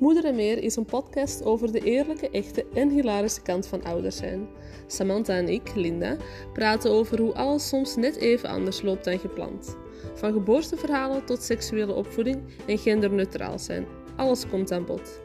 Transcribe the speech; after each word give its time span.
Moeder 0.00 0.24
en 0.24 0.34
Meer 0.34 0.62
is 0.62 0.76
een 0.76 0.84
podcast 0.84 1.44
over 1.44 1.72
de 1.72 1.80
eerlijke, 1.80 2.30
echte 2.30 2.66
en 2.74 2.88
hilarische 2.90 3.42
kant 3.42 3.66
van 3.66 3.84
ouders 3.84 4.16
zijn. 4.16 4.48
Samantha 4.86 5.34
en 5.34 5.48
ik, 5.48 5.74
Linda, 5.74 6.16
praten 6.52 6.90
over 6.90 7.20
hoe 7.20 7.34
alles 7.34 7.68
soms 7.68 7.96
net 7.96 8.16
even 8.16 8.48
anders 8.48 8.82
loopt 8.82 9.04
dan 9.04 9.18
gepland. 9.18 9.76
Van 10.14 10.32
geboorteverhalen 10.32 11.24
tot 11.24 11.42
seksuele 11.42 11.92
opvoeding 11.92 12.42
en 12.66 12.78
genderneutraal 12.78 13.58
zijn. 13.58 13.86
Alles 14.16 14.48
komt 14.48 14.72
aan 14.72 14.86
bod. 14.86 15.20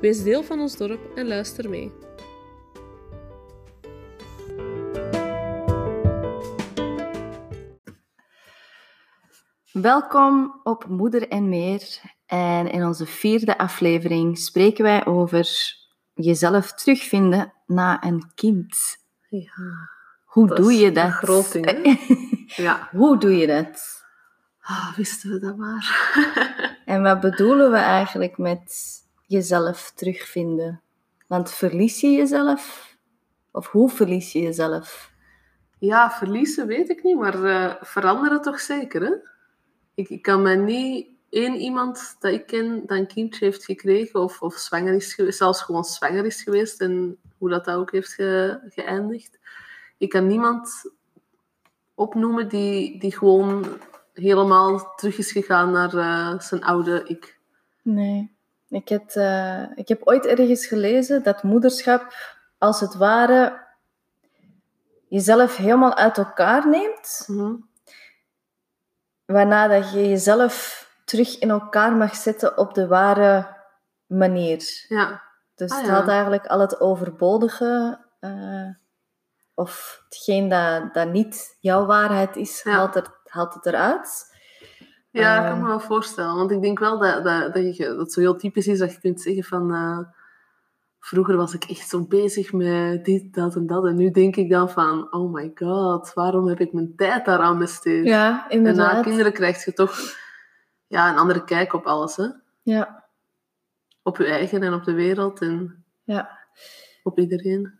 Wees 0.00 0.22
deel 0.22 0.42
van 0.42 0.60
ons 0.60 0.76
dorp 0.76 1.16
en 1.16 1.26
luister 1.26 1.70
mee. 1.70 1.92
Welkom 9.72 10.60
op 10.62 10.86
Moeder 10.88 11.28
en 11.28 11.48
Meer. 11.48 12.18
En 12.30 12.70
in 12.70 12.84
onze 12.84 13.06
vierde 13.06 13.58
aflevering 13.58 14.38
spreken 14.38 14.84
wij 14.84 15.06
over 15.06 15.48
jezelf 16.14 16.72
terugvinden 16.72 17.52
na 17.66 18.04
een 18.04 18.30
kind. 18.34 18.96
Ja, 19.28 19.88
Hoe 20.24 20.46
dat 20.48 20.56
doe 20.56 20.72
je 20.72 20.86
een 20.86 20.94
dat? 20.94 21.10
groot 21.10 21.52
ding, 21.52 21.64
hè? 21.66 21.94
ja. 22.64 22.88
Hoe 22.90 23.18
doe 23.18 23.36
je 23.36 23.46
dat? 23.46 24.02
Ah, 24.60 24.96
wisten 24.96 25.30
we 25.30 25.38
dat 25.38 25.56
maar. 25.56 26.08
En 26.84 27.02
wat 27.02 27.20
bedoelen 27.20 27.70
we 27.70 27.76
eigenlijk 27.76 28.38
met 28.38 28.74
jezelf 29.26 29.92
terugvinden? 29.94 30.82
Want 31.26 31.50
verlies 31.50 32.00
je 32.00 32.10
jezelf? 32.10 32.96
Of 33.52 33.66
hoe 33.66 33.90
verlies 33.90 34.32
je 34.32 34.40
jezelf? 34.40 35.10
ja, 35.78 36.10
verliezen 36.10 36.66
weet 36.66 36.88
ik 36.88 37.02
niet, 37.02 37.18
maar 37.18 37.44
eh, 37.44 37.74
veranderen 37.80 38.42
toch 38.42 38.60
zeker, 38.60 39.02
hè? 39.02 39.12
Ik, 39.94 40.08
ik 40.08 40.22
kan 40.22 40.42
me 40.42 40.54
niet 40.54 41.09
één 41.30 41.56
iemand 41.56 42.16
dat 42.18 42.32
ik 42.32 42.46
ken 42.46 42.86
dat 42.86 42.98
een 42.98 43.06
kindje 43.06 43.44
heeft 43.44 43.64
gekregen 43.64 44.20
of, 44.20 44.42
of 44.42 44.54
zwanger 44.54 44.94
is 44.94 45.14
geweest, 45.14 45.38
zelfs 45.38 45.62
gewoon 45.62 45.84
zwanger 45.84 46.24
is 46.24 46.42
geweest 46.42 46.80
en 46.80 47.18
hoe 47.38 47.50
dat, 47.50 47.64
dat 47.64 47.76
ook 47.76 47.92
heeft 47.92 48.12
ge- 48.12 48.60
geëindigd. 48.68 49.38
Ik 49.98 50.08
kan 50.08 50.26
niemand 50.26 50.90
opnoemen 51.94 52.48
die, 52.48 52.98
die 53.00 53.16
gewoon 53.18 53.66
helemaal 54.14 54.94
terug 54.96 55.18
is 55.18 55.32
gegaan 55.32 55.70
naar 55.70 55.94
eh, 55.94 56.40
zijn 56.40 56.64
oude 56.64 57.02
ik. 57.06 57.38
Nee. 57.82 58.34
Ik 58.68 58.88
heb, 58.88 59.10
eh, 59.10 59.64
ik 59.74 59.88
heb 59.88 60.00
ooit 60.04 60.26
ergens 60.26 60.66
gelezen 60.66 61.22
dat 61.22 61.42
moederschap 61.42 62.14
als 62.58 62.80
het 62.80 62.94
ware 62.94 63.66
jezelf 65.08 65.56
helemaal 65.56 65.94
uit 65.94 66.18
elkaar 66.18 66.68
neemt. 66.68 67.24
Mhm. 67.26 67.54
Waarna 69.24 69.68
dat 69.68 69.92
je 69.92 70.08
jezelf 70.08 70.79
terug 71.10 71.38
in 71.38 71.50
elkaar 71.50 71.92
mag 71.96 72.14
zetten 72.16 72.58
op 72.58 72.74
de 72.74 72.86
ware 72.86 73.56
manier. 74.06 74.84
Ja, 74.88 75.22
Dus 75.54 75.70
Ah, 75.70 75.76
het 75.78 75.86
ja. 75.86 75.92
haalt 75.92 76.08
eigenlijk 76.08 76.46
al 76.46 76.60
het 76.60 76.80
overbodige, 76.80 77.98
eh, 78.20 78.68
of 79.54 80.00
hetgeen 80.08 80.48
dat, 80.48 80.94
dat 80.94 81.08
niet 81.12 81.56
jouw 81.60 81.86
waarheid 81.86 82.36
is, 82.36 82.60
Ja. 82.64 82.72
haalt, 82.72 82.96
er, 82.96 83.06
haalt 83.24 83.54
het 83.54 83.66
eruit. 83.66 84.38
Ja, 85.10 85.36
ik 85.38 85.42
Eh. 85.44 85.48
kan 85.50 85.60
me 85.60 85.66
wel 85.66 85.80
voorstellen. 85.80 86.34
Want 86.36 86.50
ik 86.50 86.62
denk 86.62 86.78
wel 86.78 86.98
dat, 86.98 87.24
dat, 87.24 87.54
dat, 87.54 87.76
je, 87.76 87.84
dat 87.86 87.96
het 87.98 88.12
zo 88.12 88.20
heel 88.20 88.36
typisch 88.36 88.66
is 88.66 88.78
dat 88.78 88.92
je 88.92 89.00
kunt 89.00 89.20
zeggen 89.20 89.44
van... 89.44 89.74
eh, 89.74 89.98
vroeger 90.98 91.36
was 91.36 91.54
ik 91.54 91.64
echt 91.64 91.88
zo 91.88 92.06
bezig 92.06 92.52
met 92.52 93.04
dit, 93.04 93.34
dat 93.34 93.54
en 93.56 93.66
dat. 93.66 93.86
En 93.86 93.96
nu 93.96 94.10
denk 94.10 94.36
ik 94.36 94.50
dan 94.50 94.70
van... 94.70 95.12
Oh 95.12 95.32
my 95.32 95.50
god, 95.54 96.12
waarom 96.14 96.48
heb 96.48 96.60
ik 96.60 96.72
mijn 96.72 96.92
tijd 96.96 97.24
daaraan 97.24 97.58
besteed? 97.58 98.06
Ja, 98.06 98.28
en 98.48 98.62
na 98.62 98.68
inderdaad. 98.68 99.02
kinderen 99.02 99.32
krijg 99.32 99.64
je 99.64 99.72
toch 99.72 99.98
ja, 100.90 101.10
een 101.10 101.18
andere 101.18 101.44
kijk 101.44 101.72
op 101.72 101.86
alles. 101.86 102.16
Hè? 102.16 102.26
Ja, 102.62 103.04
Op 104.02 104.16
je 104.16 104.24
eigen 104.26 104.62
en 104.62 104.72
op 104.74 104.84
de 104.84 104.92
wereld 104.92 105.40
en 105.40 105.84
ja. 106.04 106.38
op 107.02 107.18
iedereen. 107.18 107.78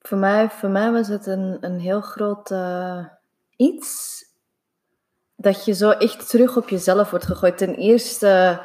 Voor 0.00 0.18
mij, 0.18 0.50
voor 0.50 0.68
mij 0.68 0.92
was 0.92 1.08
het 1.08 1.26
een, 1.26 1.56
een 1.60 1.78
heel 1.80 2.00
groot 2.00 2.50
eh, 2.50 3.06
iets 3.56 4.20
dat 5.36 5.64
je 5.64 5.72
zo 5.72 5.90
echt 5.90 6.28
terug 6.28 6.56
op 6.56 6.68
jezelf 6.68 7.10
wordt 7.10 7.24
gegooid. 7.26 7.58
Ten 7.58 7.74
eerste, 7.74 8.62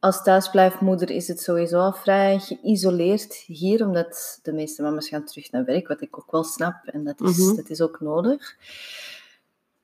als 0.00 0.22
thuisblijfmoeder 0.22 1.10
is 1.10 1.28
het 1.28 1.40
sowieso 1.40 1.78
al 1.78 1.92
vrij 1.92 2.38
geïsoleerd 2.38 3.34
hier, 3.34 3.86
omdat 3.86 4.38
de 4.42 4.52
meeste 4.52 4.82
mama's 4.82 5.08
gaan 5.08 5.24
terug 5.24 5.50
naar 5.50 5.64
werk, 5.64 5.88
wat 5.88 6.00
ik 6.00 6.18
ook 6.18 6.30
wel 6.30 6.44
snap 6.44 6.84
en 6.84 7.04
dat 7.04 7.20
is, 7.20 7.38
Mhm. 7.38 7.56
dat 7.56 7.68
is 7.68 7.80
ook 7.80 8.00
nodig. 8.00 8.56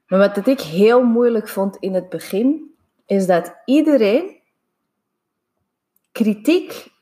Maar 0.07 0.19
wat 0.19 0.35
dat 0.35 0.47
ik 0.47 0.61
heel 0.61 1.03
moeilijk 1.03 1.49
vond 1.49 1.77
in 1.77 1.95
het 1.95 2.09
begin, 2.09 2.74
is 3.07 3.27
dat 3.27 3.55
iedereen 3.65 4.41
kritiek 6.13 6.93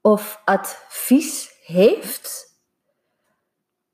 of 0.00 0.42
advies 0.44 1.54
heeft. 1.64 2.58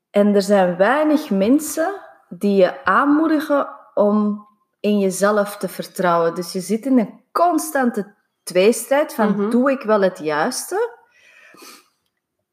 En 0.09 0.35
er 0.35 0.41
zijn 0.41 0.77
weinig 0.77 1.29
mensen 1.29 2.01
die 2.29 2.55
je 2.55 2.85
aanmoedigen 2.85 3.69
om 3.93 4.47
in 4.79 4.99
jezelf 4.99 5.57
te 5.57 5.67
vertrouwen. 5.67 6.35
Dus 6.35 6.51
je 6.51 6.59
zit 6.59 6.85
in 6.85 6.99
een 6.99 7.23
constante 7.31 8.15
tweestrijd 8.43 9.13
van 9.13 9.29
Mhm. 9.31 9.49
doe 9.49 9.71
ik 9.71 9.81
wel 9.81 10.01
het 10.01 10.19
juiste? 10.19 10.95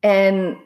En 0.01 0.63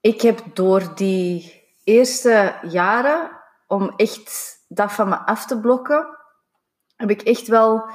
ik 0.00 0.20
heb 0.20 0.40
door 0.54 0.94
die 0.94 1.62
eerste 1.84 2.54
jaren, 2.68 3.30
om 3.66 3.92
echt 3.96 4.56
dat 4.68 4.92
van 4.92 5.08
me 5.08 5.16
af 5.16 5.46
te 5.46 5.60
blokken, 5.60 6.13
heb 7.08 7.20
ik 7.20 7.22
echt 7.22 7.46
wel 7.48 7.88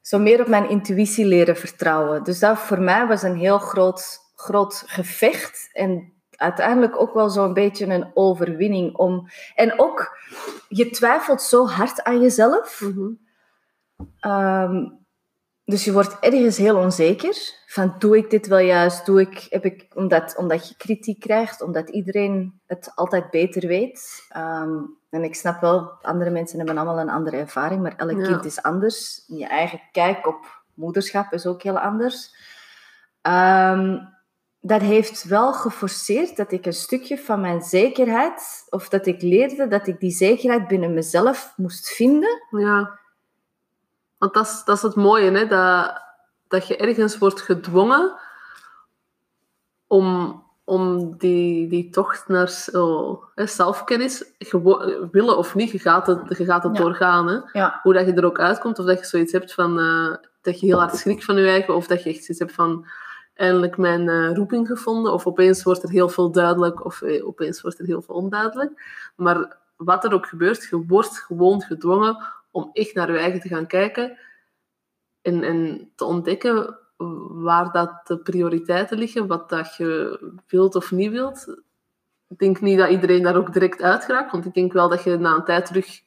zo 0.00 0.18
meer 0.18 0.40
op 0.40 0.46
mijn 0.46 0.68
intuïtie 0.68 1.24
leren 1.24 1.56
vertrouwen. 1.56 2.22
Dus 2.24 2.38
dat 2.38 2.58
voor 2.58 2.80
mij 2.80 3.06
was 3.06 3.22
een 3.22 3.36
heel 3.36 3.58
groot, 3.58 4.18
groot 4.34 4.82
gevecht. 4.86 5.68
En 5.72 6.12
uiteindelijk 6.30 7.00
ook 7.00 7.14
wel 7.14 7.28
zo'n 7.28 7.52
beetje 7.52 7.86
een 7.86 8.10
overwinning. 8.14 8.96
Om... 8.96 9.28
En 9.54 9.78
ook, 9.78 10.18
je 10.68 10.90
twijfelt 10.90 11.42
zo 11.42 11.66
hard 11.66 12.02
aan 12.02 12.20
jezelf. 12.20 12.80
Mhm. 12.80 13.12
Ehm, 14.20 14.86
dus 15.64 15.84
je 15.84 15.92
wordt 15.92 16.18
ergens 16.20 16.56
heel 16.56 16.76
onzeker. 16.76 17.36
Van, 17.66 17.94
doe 17.98 18.16
ik 18.16 18.30
dit 18.30 18.46
wel 18.46 18.58
juist? 18.58 19.06
Doe 19.06 19.20
ik, 19.20 19.46
heb 19.50 19.64
ik, 19.64 19.86
omdat, 19.94 20.36
omdat 20.36 20.68
je 20.68 20.76
kritiek 20.76 21.20
krijgt, 21.20 21.62
omdat 21.62 21.88
iedereen 21.88 22.60
het 22.66 22.92
altijd 22.94 23.30
beter 23.30 23.68
weet. 23.68 24.26
Ehm, 24.28 24.78
en 25.10 25.24
ik 25.24 25.34
snap 25.34 25.60
wel, 25.60 25.90
andere 26.02 26.30
mensen 26.30 26.58
hebben 26.58 26.76
allemaal 26.76 27.00
een 27.00 27.10
andere 27.10 27.36
ervaring, 27.36 27.82
maar 27.82 27.96
elk 27.96 28.18
Ja. 28.20 28.26
kind 28.26 28.44
is 28.44 28.62
anders. 28.62 29.24
Je 29.26 29.46
eigen 29.46 29.80
kijk 29.92 30.26
op 30.26 30.62
moederschap 30.74 31.32
is 31.32 31.46
ook 31.46 31.62
heel 31.62 31.78
anders. 31.78 32.34
Ehm, 33.20 33.98
dat 34.60 34.80
heeft 34.80 35.24
wel 35.24 35.52
geforceerd 35.52 36.36
dat 36.36 36.52
ik 36.52 36.66
een 36.66 36.72
stukje 36.72 37.18
van 37.18 37.40
mijn 37.40 37.62
zekerheid, 37.62 38.66
of 38.70 38.88
dat 38.88 39.06
ik 39.06 39.22
leerde 39.22 39.68
dat 39.68 39.86
ik 39.86 40.00
die 40.00 40.10
zekerheid 40.10 40.68
binnen 40.68 40.94
mezelf 40.94 41.52
moest 41.56 41.88
vinden. 41.88 42.42
Ja. 42.50 42.98
Want 44.18 44.34
dat 44.34 44.46
is, 44.46 44.62
dat 44.64 44.76
is 44.76 44.82
het 44.82 44.94
mooie, 44.94 45.30
hè? 45.30 45.46
Dat, 45.46 46.02
dat 46.48 46.66
je 46.66 46.76
ergens 46.76 47.18
wordt 47.18 47.40
gedwongen 47.40 48.18
om, 49.86 50.42
om 50.64 51.14
die, 51.18 51.68
die 51.68 51.90
tocht 51.90 52.28
naar 52.28 52.48
zo, 52.48 53.24
hè, 53.34 53.46
zelfkennis, 53.46 54.24
willen 55.10 55.36
of 55.38 55.54
niet, 55.54 55.70
je 55.70 55.78
gaat 55.78 56.06
het, 56.06 56.38
je 56.38 56.44
gaat 56.44 56.62
het 56.62 56.76
Ja. 56.76 56.82
doorgaan. 56.82 57.28
Hè? 57.28 57.38
Ja, 57.52 57.80
Hoe 57.82 57.92
dat 57.92 58.06
je 58.06 58.12
er 58.12 58.24
ook 58.24 58.38
uitkomt, 58.40 58.78
of 58.78 58.86
dat 58.86 58.98
je 58.98 59.04
zoiets 59.04 59.32
hebt 59.32 59.54
van 59.54 59.78
eh, 59.78 60.14
dat 60.40 60.60
je 60.60 60.66
heel 60.66 60.78
hard 60.78 60.96
schrikt 60.96 61.24
van 61.24 61.36
je 61.36 61.48
eigen, 61.48 61.74
of 61.74 61.86
dat 61.86 62.02
je 62.02 62.08
echt 62.10 62.18
zoiets 62.24 62.38
hebt 62.38 62.52
van 62.52 62.86
eindelijk 63.34 63.76
mijn 63.76 64.08
eh, 64.08 64.32
roeping 64.34 64.66
gevonden, 64.66 65.12
of 65.12 65.26
opeens 65.26 65.62
wordt 65.62 65.82
er 65.82 65.90
heel 65.90 66.08
veel 66.08 66.30
duidelijk, 66.30 66.84
of 66.84 67.02
eh, 67.02 67.26
opeens 67.26 67.60
wordt 67.60 67.78
er 67.78 67.86
heel 67.86 68.02
veel 68.02 68.14
onduidelijk. 68.14 68.82
Maar 69.16 69.56
wat 69.76 70.04
er 70.04 70.12
ook 70.14 70.26
gebeurt, 70.26 70.68
je 70.70 70.84
wordt 70.86 71.18
gewoon 71.18 71.60
gedwongen 71.62 72.22
om 72.50 72.70
echt 72.72 72.94
naar 72.94 73.12
je 73.12 73.18
eigen 73.18 73.40
te 73.40 73.48
gaan 73.48 73.66
kijken 73.66 74.18
en, 75.22 75.42
en 75.42 75.90
te 75.94 76.04
ontdekken 76.04 76.78
waar 77.28 77.72
dat 77.72 78.06
de 78.06 78.18
prioriteiten 78.18 78.98
liggen, 78.98 79.26
wat 79.26 79.48
dat 79.48 79.76
je 79.76 80.18
wilt 80.46 80.74
of 80.74 80.90
niet 80.90 81.10
wilt. 81.10 81.46
Ik 82.28 82.38
denk 82.38 82.60
niet 82.60 82.78
dat 82.78 82.90
iedereen 82.90 83.22
daar 83.22 83.36
ook 83.36 83.52
direct 83.52 83.82
uit 83.82 84.04
geraakt, 84.04 84.32
want 84.32 84.46
ik 84.46 84.54
denk 84.54 84.72
wel 84.72 84.88
dat 84.88 85.02
je 85.02 85.16
na 85.16 85.34
een 85.34 85.44
tijd 85.44 85.66
terug 85.66 86.00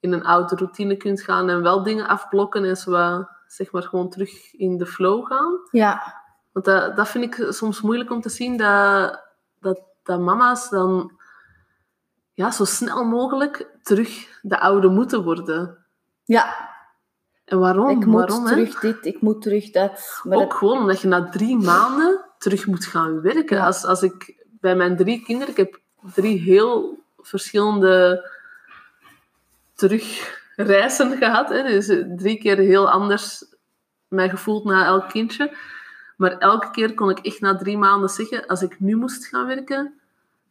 in 0.00 0.12
een 0.12 0.24
oude 0.24 0.56
routine 0.56 0.96
kunt 0.96 1.20
gaan 1.20 1.48
en 1.48 1.62
wel 1.62 1.82
dingen 1.82 2.08
afblokken 2.08 2.64
en 2.64 2.76
zo 2.76 3.24
zeg 3.46 3.72
maar 3.72 3.82
gewoon 3.82 4.10
terug 4.10 4.54
in 4.54 4.76
de 4.78 4.86
flow 4.86 5.26
gaan. 5.26 5.60
ja, 5.70 6.22
Want 6.52 6.64
dat, 6.64 6.96
dat 6.96 7.08
vind 7.08 7.24
ik 7.24 7.46
soms 7.52 7.80
moeilijk 7.80 8.10
om 8.10 8.20
te 8.20 8.28
zien, 8.28 8.56
dat, 8.56 9.22
dat, 9.60 9.80
dat 10.02 10.20
mama's 10.20 10.68
dan 10.70 11.12
ja, 12.32 12.50
zo 12.50 12.64
snel 12.64 13.04
mogelijk 13.04 13.70
terug 13.82 14.40
de 14.42 14.60
oude 14.60 14.88
moeten 14.88 15.22
worden. 15.24 15.86
ja. 16.24 16.74
En 17.46 17.58
waarom? 17.58 17.88
ik 17.88 18.06
moet 18.06 18.14
waarom, 18.14 18.44
hè? 18.46 18.50
terug 18.52 18.80
dit, 18.80 19.04
ik 19.06 19.20
moet 19.20 19.42
terug 19.42 19.70
dat. 19.70 20.20
Maar 20.22 20.38
Ook 20.38 20.48
dat- 20.48 20.58
gewoon 20.58 20.78
omdat 20.78 21.00
je 21.00 21.08
na 21.08 21.28
drie 21.28 21.56
maanden 21.56 22.24
terug 22.38 22.66
moet 22.66 22.84
gaan 22.86 23.20
werken. 23.20 23.56
Ja. 23.56 23.66
Als, 23.66 23.84
als 23.84 24.02
ik 24.02 24.44
bij 24.60 24.76
mijn 24.76 24.96
drie 24.96 25.22
kinderen, 25.22 25.50
ik 25.50 25.56
heb 25.56 25.80
drie 26.14 26.38
heel 26.40 26.98
verschillende 27.18 28.24
terugreizen 29.74 31.16
gehad. 31.16 31.48
Hè, 31.48 31.62
dus 31.62 31.86
drie 32.16 32.38
keer 32.38 32.56
heel 32.56 32.90
anders 32.90 33.44
mij 34.08 34.28
gevoeld 34.28 34.64
na 34.64 34.84
elk 34.84 35.08
kindje. 35.08 35.56
Maar 36.16 36.38
elke 36.38 36.70
keer 36.70 36.94
kon 36.94 37.10
ik 37.10 37.18
echt 37.18 37.40
na 37.40 37.56
drie 37.56 37.78
maanden 37.78 38.08
zeggen, 38.08 38.46
als 38.46 38.62
ik 38.62 38.80
nu 38.80 38.96
moest 38.96 39.26
gaan 39.26 39.46
werken, 39.46 40.00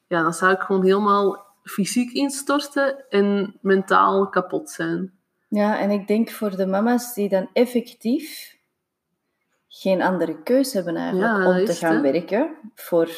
ja, 0.07 0.21
dan 0.21 0.33
zou 0.33 0.51
ik 0.51 0.59
gewoon 0.61 0.83
helemaal 0.83 1.45
fysiek 1.63 2.11
instorten 2.11 3.09
en 3.09 3.57
mentaal 3.61 4.29
kapot 4.29 4.69
zijn. 4.69 5.13
Ja, 5.55 5.79
en 5.79 5.89
ik 5.91 6.07
denk 6.07 6.29
voor 6.31 6.55
de 6.55 6.65
mama's 6.65 7.13
die 7.13 7.29
dan 7.29 7.49
effectief 7.53 8.57
geen 9.67 10.01
andere 10.01 10.43
keus 10.43 10.73
hebben 10.73 10.95
eigenlijk 10.95 11.31
Ja, 11.43 11.47
om 11.59 11.65
te 11.65 11.73
gaan 11.73 12.01
werken 12.01 12.55
voor 12.75 13.09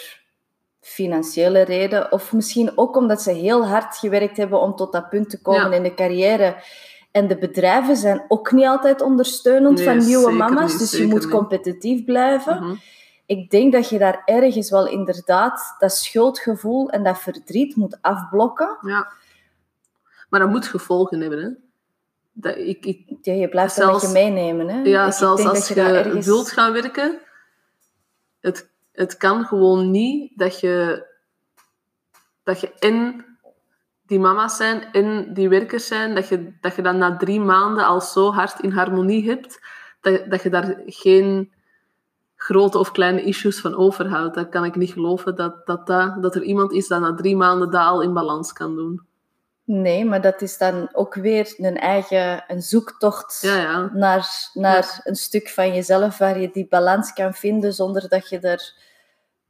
financiële 0.82 1.62
reden 1.62 2.12
of 2.12 2.34
misschien 2.34 2.72
ook 2.78 2.96
omdat 2.96 3.22
ze 3.22 3.32
heel 3.32 3.66
hard 3.68 3.98
gewerkt 3.98 4.38
hebben 4.38 4.62
om 4.62 4.76
tot 4.76 4.92
dat 4.92 5.10
punt 5.10 5.30
te 5.30 5.42
komen 5.42 5.70
Ja. 5.70 5.76
in 5.76 5.84
de 5.84 5.94
carrière. 5.94 6.64
En 7.12 7.28
de 7.28 7.38
bedrijven 7.38 7.96
zijn 7.98 8.26
ook 8.28 8.52
niet 8.52 8.66
altijd 8.66 9.02
ondersteunend 9.02 9.78
Nee, 9.78 9.86
van 9.86 9.98
nieuwe 10.06 10.32
mama's, 10.32 10.72
niet, 10.72 10.80
dus 10.80 10.92
je 10.92 11.08
moet 11.08 11.20
niet. 11.24 11.30
competitief 11.30 12.06
blijven. 12.06 12.64
Mhm. 12.64 12.76
Ik 13.26 13.50
denk 13.50 13.72
dat 13.74 13.90
je 13.90 13.98
daar 13.98 14.22
ergens 14.26 14.70
wel 14.70 14.88
inderdaad 14.88 15.76
dat 15.80 15.92
schuldgevoel 15.92 16.90
en 16.90 17.04
dat 17.04 17.20
verdriet 17.20 17.76
moet 17.76 17.98
afblokken. 18.02 18.78
Ja. 18.82 19.08
Maar 20.30 20.40
dat 20.40 20.50
moet 20.50 20.68
gevolgen 20.68 21.22
hebben, 21.22 21.40
hè. 21.44 21.50
Dat, 22.40 22.56
ik, 22.58 22.86
ik, 22.86 23.18
Ja, 23.22 23.34
je 23.34 23.50
blijft 23.50 23.74
Zelfs- 23.74 24.12
meenemen. 24.12 24.68
Hè? 24.68 24.82
ja, 24.82 25.06
Ik- 25.08 25.14
zelfs 25.14 25.46
als 25.46 25.68
je, 25.68 25.82
ergens- 25.82 26.26
wilt 26.26 26.52
gaan 26.52 26.74
werken, 26.74 27.20
het, 28.40 28.70
het 28.92 29.18
kan 29.18 29.46
gewoon 29.46 29.92
niet 29.92 30.32
dat 30.38 30.60
je, 30.60 31.06
dat 32.44 32.60
je 32.60 32.74
en 32.74 33.26
die 34.06 34.20
mama's 34.20 34.58
zijn 34.58 34.92
en 34.92 35.34
die 35.34 35.50
werkers 35.50 35.88
zijn, 35.88 36.16
dat 36.16 36.28
je, 36.28 36.54
dat 36.62 36.76
je 36.76 36.82
dan 36.82 36.98
na 36.98 37.18
drie 37.18 37.40
maanden 37.40 37.86
al 37.86 38.02
zo 38.02 38.32
hard 38.32 38.60
in 38.60 38.72
harmonie 38.72 39.30
hebt, 39.30 39.60
dat, 40.02 40.30
dat 40.30 40.44
je 40.44 40.50
daar 40.50 40.82
geen 40.86 41.52
grote 42.36 42.78
of 42.78 42.92
kleine 42.92 43.22
issues 43.24 43.60
van 43.62 43.76
overhoudt. 43.76 44.36
Dat 44.36 44.50
kan 44.50 44.66
ik 44.66 44.76
niet 44.76 44.92
geloven, 44.92 45.36
dat, 45.36 45.66
dat, 45.66 45.88
dat, 45.88 46.22
dat 46.22 46.36
er 46.36 46.44
iemand 46.44 46.72
is 46.72 46.88
dat 46.88 47.02
na 47.02 47.14
drie 47.14 47.36
maanden 47.36 47.72
dat 47.72 47.86
al 47.86 48.02
in 48.02 48.14
balans 48.14 48.54
kan 48.54 48.76
doen. 48.76 49.02
Nee, 49.70 50.06
maar 50.06 50.22
dat 50.22 50.42
is 50.42 50.58
dan 50.58 50.90
ook 50.92 51.14
weer 51.14 51.54
een 51.58 51.78
eigen 51.78 52.44
een 52.48 52.62
zoektocht 52.62 53.40
Ja, 53.42 53.56
ja. 53.56 53.90
naar, 53.94 54.28
naar 54.54 55.00
een 55.04 55.16
stuk 55.16 55.50
van 55.50 55.74
jezelf 55.74 56.18
waar 56.18 56.40
je 56.40 56.50
die 56.52 56.68
balans 56.70 57.14
kan 57.14 57.34
vinden 57.34 57.74
zonder 57.74 58.10
dat 58.10 58.30
je 58.30 58.40
er 58.40 58.74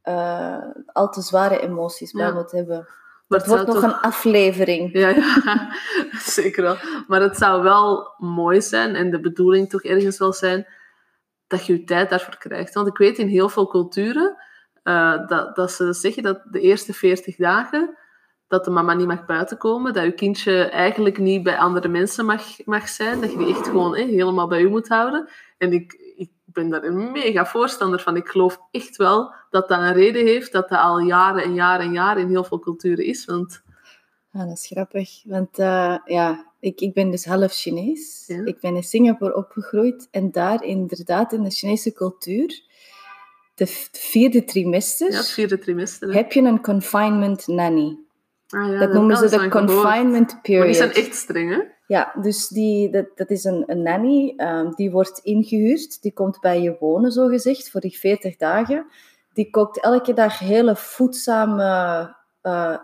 eh, 0.01 0.63
al 0.93 1.09
te 1.09 1.21
zware 1.21 1.59
emoties 1.59 2.11
bij 2.11 2.31
moet 2.33 2.51
hebben. 2.51 2.87
Maar 3.27 3.39
Het 3.39 3.47
wordt 3.47 3.65
nog 3.67 3.75
toch- 3.75 3.83
een 3.83 3.99
aflevering. 3.99 4.93
Ja, 4.93 5.09
ja, 5.09 5.69
zeker 6.19 6.63
wel. 6.63 6.77
Maar 7.07 7.21
het 7.21 7.37
zou 7.37 7.63
wel 7.63 8.13
mooi 8.17 8.61
zijn 8.61 8.95
en 8.95 9.11
de 9.11 9.19
bedoeling 9.19 9.69
toch 9.69 9.83
ergens 9.83 10.17
wel 10.17 10.33
zijn 10.33 10.67
dat 11.47 11.65
je 11.65 11.73
je 11.73 11.83
tijd 11.83 12.09
daarvoor 12.09 12.37
krijgt. 12.37 12.73
Want 12.73 12.87
ik 12.87 12.97
weet 12.97 13.17
in 13.17 13.27
heel 13.27 13.49
veel 13.49 13.67
culturen 13.67 14.37
eh, 14.83 15.27
dat, 15.27 15.55
dat 15.55 15.71
ze 15.71 15.93
zeggen 15.93 16.23
dat 16.23 16.41
de 16.51 16.59
eerste 16.59 16.93
40 16.93 17.35
dagen 17.35 17.97
dat 18.47 18.65
de 18.65 18.71
mama 18.71 18.94
niet 18.94 19.07
mag 19.07 19.25
buiten 19.25 19.57
komen, 19.57 19.94
dat 19.94 20.03
je 20.03 20.11
kindje 20.11 20.63
eigenlijk 20.63 21.17
niet 21.17 21.44
bij 21.44 21.57
andere 21.57 21.88
mensen 21.88 22.25
mag, 22.25 22.65
mag 22.65 22.89
zijn, 22.89 23.21
dat 23.21 23.31
je 23.31 23.38
die 23.38 23.49
echt 23.49 23.67
gewoon 23.67 23.95
helemaal 23.95 24.47
bij 24.47 24.61
u 24.61 24.69
moet 24.69 24.88
houden. 24.88 25.29
En 25.57 25.73
ik, 25.73 25.94
ik 26.15 26.29
ben 26.45 26.69
daar 26.69 26.83
een 26.83 27.11
mega 27.11 27.45
voorstander 27.45 27.99
van. 27.99 28.15
Ik 28.15 28.27
geloof 28.27 28.59
echt 28.71 28.95
wel 28.95 29.33
dat 29.49 29.67
dat 29.67 29.79
een 29.79 29.94
reden 29.94 30.25
heeft 30.25 30.51
dat 30.51 30.69
dat 30.69 30.79
al 30.79 30.99
jaren 30.99 31.44
en 31.44 31.53
jaren 31.53 31.85
en 31.85 31.91
jaren 31.94 32.21
in 32.21 32.29
heel 32.29 32.44
veel 32.44 32.59
culturen 32.59 33.05
is. 33.05 33.25
Want 33.25 33.65
Ah, 34.31 34.47
dat 34.47 34.57
is 34.57 34.67
grappig, 34.67 35.23
want 35.25 35.59
eh, 35.59 35.97
ja, 36.05 36.45
ik, 36.59 36.81
ik 36.81 36.93
ben 36.93 37.11
dus 37.11 37.25
half 37.25 37.53
Chinees. 37.53 38.23
Ja. 38.27 38.45
Ik 38.45 38.59
ben 38.59 38.75
in 38.75 38.83
Singapore 38.83 39.35
opgegroeid 39.35 40.07
en 40.11 40.31
daar 40.31 40.63
inderdaad 40.63 41.33
in 41.33 41.43
de 41.43 41.50
Chinese 41.50 41.93
cultuur, 41.93 42.61
de 43.55 43.67
vierde 43.91 44.43
trimester, 44.43 45.11
ja, 45.11 45.23
vierde 45.23 45.59
trimester. 45.59 46.07
hè. 46.09 46.13
heb 46.13 46.31
je 46.31 46.41
een 46.41 46.61
confinement 46.61 47.47
nanny. 47.47 47.97
Ah, 48.49 48.71
ja, 48.71 48.79
dat 48.79 48.94
noemen 48.94 49.17
ze 49.17 49.29
de 49.29 49.39
gehoord. 49.39 49.51
confinement 49.51 50.41
period. 50.41 50.59
Maar 50.59 50.67
die 50.67 50.75
zijn 50.75 51.05
echt 51.05 51.15
streng, 51.15 51.55
hè? 51.55 51.61
Ja, 51.88 52.13
dus 52.21 52.47
die, 52.47 52.91
dat, 52.91 53.05
dat 53.15 53.29
is 53.29 53.44
een, 53.44 53.63
een 53.67 53.81
nanny, 53.81 54.33
ehm, 54.38 54.71
die 54.71 54.91
wordt 54.91 55.19
ingehuurd. 55.23 56.01
Die 56.01 56.13
komt 56.13 56.39
bij 56.39 56.61
je 56.61 56.75
wonen, 56.79 57.11
zogezegd, 57.11 57.71
voor 57.71 57.81
die 57.81 57.97
40 57.97 58.38
dagen. 58.38 58.85
Die 59.33 59.49
kookt 59.49 59.81
elke 59.81 60.13
dag 60.13 60.39
hele 60.39 60.75
voedzame 60.75 62.15
eh, 62.41 62.77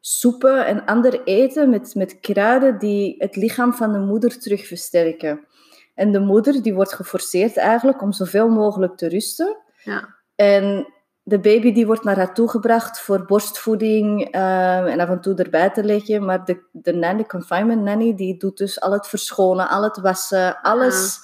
soepen 0.00 0.66
en 0.66 0.84
ander 0.84 1.22
eten 1.24 1.70
met, 1.70 1.94
met 1.94 2.20
kruiden 2.20 2.78
die 2.78 3.14
het 3.18 3.36
lichaam 3.36 3.72
van 3.72 3.92
de 3.92 3.98
moeder 3.98 4.38
terug 4.38 4.66
versterken. 4.66 5.46
En 5.94 6.12
de 6.12 6.20
moeder 6.20 6.62
die 6.62 6.74
wordt 6.74 6.92
geforceerd 6.92 7.56
eigenlijk 7.56 8.02
om 8.02 8.12
zoveel 8.12 8.48
mogelijk 8.48 8.96
te 8.96 9.08
rusten. 9.08 9.56
Ja. 9.82 10.14
En 10.34 10.93
de 11.26 11.38
baby 11.38 11.72
die 11.72 11.86
wordt 11.86 12.04
naar 12.04 12.16
haar 12.16 12.34
toe 12.34 12.48
gebracht 12.48 13.00
voor 13.00 13.24
borstvoeding 13.24 14.24
ehm, 14.30 14.86
en 14.86 15.00
af 15.00 15.08
en 15.08 15.20
toe 15.20 15.34
erbij 15.34 15.70
te 15.70 15.84
leggen. 15.84 16.24
Maar 16.24 16.44
de, 16.44 16.62
de 16.72 16.92
nanny, 16.92 17.22
de 17.22 17.28
confinement 17.28 17.82
nanny, 17.82 18.14
die 18.14 18.36
doet 18.36 18.56
dus 18.58 18.80
al 18.80 18.92
het 18.92 19.06
verschonen, 19.06 19.68
al 19.68 19.82
het 19.82 19.96
wassen, 20.00 20.60
alles. 20.62 21.18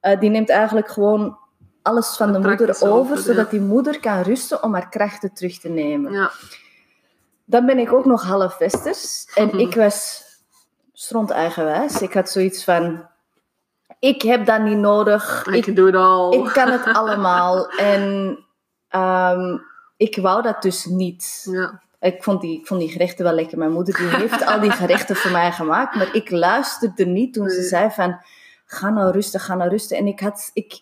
Eh, 0.00 0.20
die 0.20 0.30
neemt 0.30 0.48
eigenlijk 0.50 0.88
gewoon 0.90 1.38
alles 1.82 2.16
van 2.16 2.32
de 2.32 2.38
moeder 2.38 2.76
over, 2.80 3.18
zodat 3.18 3.50
die 3.50 3.60
moeder 3.60 4.00
kan 4.00 4.20
rusten 4.20 4.62
om 4.62 4.72
haar 4.72 4.88
krachten 4.88 5.32
terug 5.34 5.58
te 5.58 5.68
nemen. 5.68 6.12
ja. 6.12 6.30
Dan 7.48 7.66
ben 7.66 7.78
ik 7.78 7.92
ook 7.92 8.04
nog 8.04 8.22
half 8.22 8.58
westers. 8.58 9.30
En 9.34 9.46
Mhm. 9.46 9.58
ik 9.58 9.74
was 9.74 10.22
stront 10.92 11.30
eigenwijs. 11.30 12.00
Ik 12.02 12.12
had 12.14 12.30
zoiets 12.30 12.64
van... 12.64 13.08
Ik 13.98 14.22
heb 14.22 14.46
dat 14.46 14.60
niet 14.62 14.78
nodig. 14.78 15.46
Ik 15.46 15.76
doe 15.76 15.86
het 15.86 15.94
al. 15.94 16.32
Ik 16.34 16.52
kan 16.52 16.70
het 16.70 16.84
allemaal. 16.84 17.68
En 17.70 18.38
ehm, 18.88 19.58
ik 19.96 20.16
wou 20.16 20.42
dat 20.42 20.62
dus 20.62 20.84
niet. 20.84 21.46
Ja. 21.50 21.80
Ik 22.00 22.22
vond, 22.22 22.40
die, 22.40 22.58
ik 22.60 22.66
vond 22.66 22.80
die 22.80 22.88
gerechten 22.88 23.24
wel 23.24 23.34
lekker. 23.34 23.58
Mijn 23.58 23.72
moeder 23.72 23.96
die 23.96 24.06
heeft 24.06 24.46
al 24.46 24.60
die 24.60 24.70
gerechten 24.70 25.16
voor 25.16 25.30
mij 25.30 25.52
gemaakt. 25.52 25.94
Maar 25.94 26.14
ik 26.14 26.30
luisterde 26.30 27.06
niet 27.06 27.32
toen 27.32 27.48
ze 27.48 27.62
zei 27.62 27.90
van... 27.90 28.18
Ga 28.68 28.90
nou 28.90 29.12
rusten, 29.12 29.40
ga 29.40 29.54
nou 29.54 29.70
rusten. 29.70 29.96
En 29.96 30.06
ik, 30.06 30.20
had, 30.20 30.50
ik, 30.52 30.80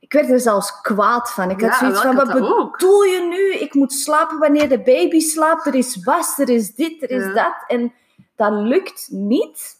ik 0.00 0.12
werd 0.12 0.30
er 0.30 0.40
zelfs 0.40 0.80
kwaad 0.80 1.30
van. 1.32 1.50
Ik 1.50 1.60
had 1.60 1.70
Ja, 1.70 1.78
zoiets 1.78 2.00
van, 2.00 2.14
wat 2.16 2.32
bedoel 2.32 3.02
je 3.02 3.26
nu? 3.30 3.60
Ik 3.60 3.74
moet 3.74 3.92
slapen 3.92 4.38
wanneer 4.38 4.68
de 4.68 4.82
baby 4.82 5.20
slaapt. 5.20 5.66
Er 5.66 5.74
is 5.74 6.04
was, 6.04 6.38
er 6.38 6.48
is 6.48 6.74
dit, 6.74 7.02
er 7.02 7.10
is 7.10 7.24
Ja. 7.24 7.32
dat. 7.32 7.54
En 7.66 7.92
dat 8.36 8.52
lukt 8.52 9.08
niet. 9.10 9.76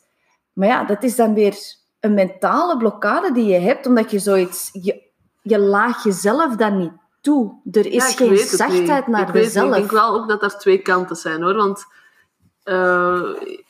Maar 0.52 0.68
ja, 0.68 0.84
dat 0.84 1.02
is 1.02 1.16
dan 1.16 1.34
weer 1.34 1.54
een 2.00 2.14
mentale 2.14 2.76
blokkade 2.76 3.32
die 3.32 3.46
je 3.46 3.58
hebt, 3.58 3.86
omdat 3.86 4.10
je 4.10 4.18
zoiets... 4.18 4.68
Je, 4.72 5.02
je 5.42 5.58
laat 5.58 6.02
jezelf 6.02 6.56
dan 6.56 6.78
niet 6.78 6.92
toe. 7.20 7.60
Er 7.72 7.86
is 7.86 8.08
Ja, 8.08 8.26
geen 8.26 8.36
zachtheid 8.36 9.06
naar 9.06 9.28
ik 9.28 9.32
weet. 9.34 9.54
Ik 9.56 9.72
denk 9.72 9.90
wel 9.90 10.14
ook 10.14 10.28
dat 10.28 10.42
er 10.42 10.58
twee 10.58 10.78
kanten 10.78 11.16
zijn, 11.16 11.42
hoor. 11.42 11.54
Want 11.54 11.86
eh, 12.62 13.22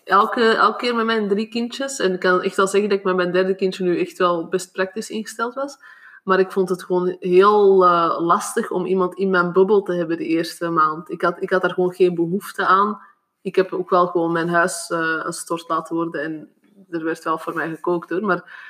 elke, 0.05 0.45
elke 0.45 0.77
keer 0.77 0.95
met 0.95 1.05
mijn 1.05 1.29
drie 1.29 1.49
kindjes... 1.49 1.99
En 1.99 2.13
ik 2.13 2.21
kan 2.21 2.43
echt 2.43 2.57
wel 2.57 2.67
zeggen 2.67 2.91
dat 2.91 2.99
ik 2.99 3.05
met 3.05 3.17
mijn 3.17 3.33
derde 3.33 3.55
kindje 3.55 3.85
nu 3.85 3.99
echt 3.99 4.19
wel 4.19 4.49
best 4.49 4.73
praktisch 4.73 5.11
ingesteld 5.11 5.55
was. 5.55 5.77
Maar 6.25 6.39
ik 6.39 6.53
vond 6.53 6.69
het 6.69 6.85
gewoon 6.85 7.17
heel 7.21 7.87
eh, 7.87 8.21
lastig 8.21 8.71
om 8.71 8.87
iemand 8.87 9.15
in 9.15 9.31
mijn 9.31 9.53
bubbel 9.53 9.83
te 9.83 9.93
hebben 9.93 10.17
de 10.17 10.27
eerste 10.27 10.69
maand. 10.71 11.11
Ik 11.11 11.23
had, 11.23 11.43
ik 11.43 11.51
had 11.51 11.63
daar 11.63 11.75
gewoon 11.75 11.93
geen 11.93 12.15
behoefte 12.15 12.67
aan. 12.67 13.01
Ik 13.43 13.57
heb 13.57 13.73
ook 13.73 13.91
wel 13.91 14.07
gewoon 14.07 14.33
mijn 14.33 14.49
huis 14.49 14.91
eh, 14.91 15.21
een 15.25 15.33
stort 15.33 15.69
laten 15.69 15.97
worden. 15.97 16.23
En 16.23 16.49
er 16.91 17.05
werd 17.05 17.25
wel 17.25 17.39
voor 17.39 17.55
mij 17.55 17.69
gekookt, 17.69 18.11
hoor. 18.11 18.25
Maar 18.25 18.70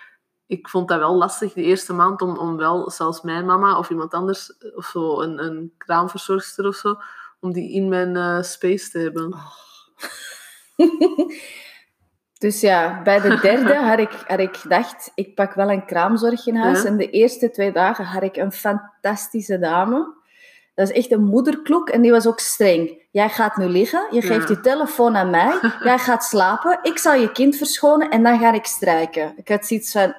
ik 0.51 0.69
vond 0.69 0.89
dat 0.89 0.99
wel 0.99 1.15
lastig 1.15 1.53
de 1.53 1.63
eerste 1.63 1.93
maand 1.93 2.23
om, 2.23 2.39
om 2.39 2.57
wel, 2.57 2.91
zelfs 2.91 3.21
mijn 3.21 3.47
mama 3.47 3.79
of 3.79 3.91
iemand 3.91 4.15
anders, 4.15 4.53
of 4.75 4.85
zo, 4.85 5.21
een, 5.21 5.45
een 5.45 5.73
kraamverzorgster 5.79 6.67
of 6.67 6.75
zo, 6.75 7.01
om 7.41 7.53
die 7.53 7.73
in 7.73 7.89
mijn 7.89 8.17
eh, 8.17 8.43
space 8.43 8.91
te 8.91 8.99
hebben. 8.99 9.35
Dus 12.41 12.61
ja, 12.61 13.03
bij 13.03 13.21
de 13.21 13.39
derde 13.41 13.75
had 13.91 13.99
ik, 13.99 14.11
had 14.27 14.39
ik 14.39 14.57
gedacht, 14.57 15.13
ik 15.15 15.35
pak 15.35 15.55
wel 15.55 15.71
een 15.71 15.85
kraamzorg 15.85 16.47
in 16.47 16.57
huis. 16.57 16.83
Ja. 16.83 16.89
En 16.89 16.97
de 16.97 17.11
eerste 17.11 17.51
twee 17.51 17.73
dagen 17.73 18.05
had 18.05 18.23
ik 18.23 18.37
een 18.37 18.53
fantastische 18.53 19.59
dame. 19.59 20.15
Dat 20.75 20.91
is 20.91 20.97
echt 20.97 21.13
een 21.13 21.25
moederkloek 21.25 21.89
en 21.89 22.01
die 22.01 22.11
was 22.11 22.27
ook 22.27 22.41
streng. 22.41 23.03
Jij 23.11 23.29
gaat 23.29 23.57
nu 23.57 23.65
liggen, 23.65 24.07
je 24.11 24.23
geeft 24.23 24.49
Ja. 24.49 24.55
je 24.55 24.61
telefoon 24.61 25.17
aan 25.17 25.31
mij, 25.31 25.59
jij 25.85 25.99
gaat 25.99 26.25
slapen, 26.25 26.79
ik 26.83 26.99
zal 26.99 27.15
je 27.15 27.33
kind 27.33 27.57
verschonen 27.57 28.11
en 28.11 28.23
dan 28.23 28.39
ga 28.39 28.53
ik 28.53 28.67
strijken. 28.67 29.33
Ik 29.37 29.49
had 29.49 29.67
zoiets 29.67 29.93
van, 29.93 30.15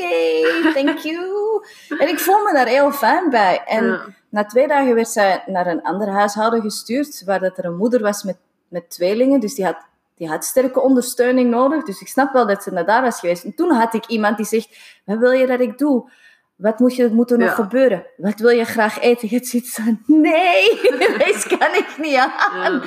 oké, 0.00 0.72
thank 0.72 0.98
you. 0.98 1.64
En 1.98 2.08
ik 2.08 2.18
voel 2.18 2.42
me 2.42 2.52
daar 2.52 2.66
heel 2.66 2.92
fijn 2.92 3.30
bij. 3.30 3.62
En 3.66 3.84
Ja. 3.86 4.04
na 4.28 4.44
twee 4.44 4.68
dagen 4.68 4.94
werd 4.94 5.08
zij 5.08 5.42
naar 5.46 5.66
een 5.66 5.82
ander 5.82 6.08
huishouden 6.08 6.60
gestuurd, 6.62 7.22
waar 7.24 7.40
dat 7.40 7.58
er 7.58 7.64
een 7.64 7.76
moeder 7.76 8.00
was 8.00 8.22
met, 8.22 8.36
met 8.68 8.90
tweelingen. 8.90 9.40
Dus 9.40 9.54
die 9.54 9.64
had, 9.64 9.76
die 10.14 10.28
had 10.28 10.44
sterke 10.44 10.80
ondersteuning 10.80 11.50
nodig. 11.50 11.84
Dus 11.84 12.00
ik 12.00 12.08
snap 12.08 12.32
wel 12.32 12.46
dat 12.46 12.62
ze 12.62 12.70
naar 12.72 12.86
daar 12.86 13.02
was 13.02 13.20
geweest. 13.20 13.44
En 13.44 13.54
toen 13.54 13.70
had 13.72 13.94
ik 13.94 14.06
iemand 14.06 14.36
die 14.36 14.46
zegt, 14.46 14.76
wat 15.04 15.18
wil 15.18 15.30
je 15.30 15.46
dat 15.46 15.60
ik 15.60 15.78
doe? 15.78 16.10
Wat 16.56 16.78
moet, 16.78 16.94
je, 16.96 17.08
moet 17.12 17.30
er 17.30 17.38
nog 17.38 17.48
Ja. 17.48 17.54
gebeuren? 17.54 18.06
Wat 18.16 18.38
wil 18.38 18.50
je 18.50 18.64
graag 18.64 19.00
eten? 19.00 19.28
Je 19.30 19.44
ziet 19.44 19.70
van, 19.70 20.02
nee, 20.06 20.80
deze 21.24 21.56
kan 21.58 21.74
ik 21.74 21.94
niet 21.98 22.16
aan. 22.16 22.72
Ja. 22.72 22.82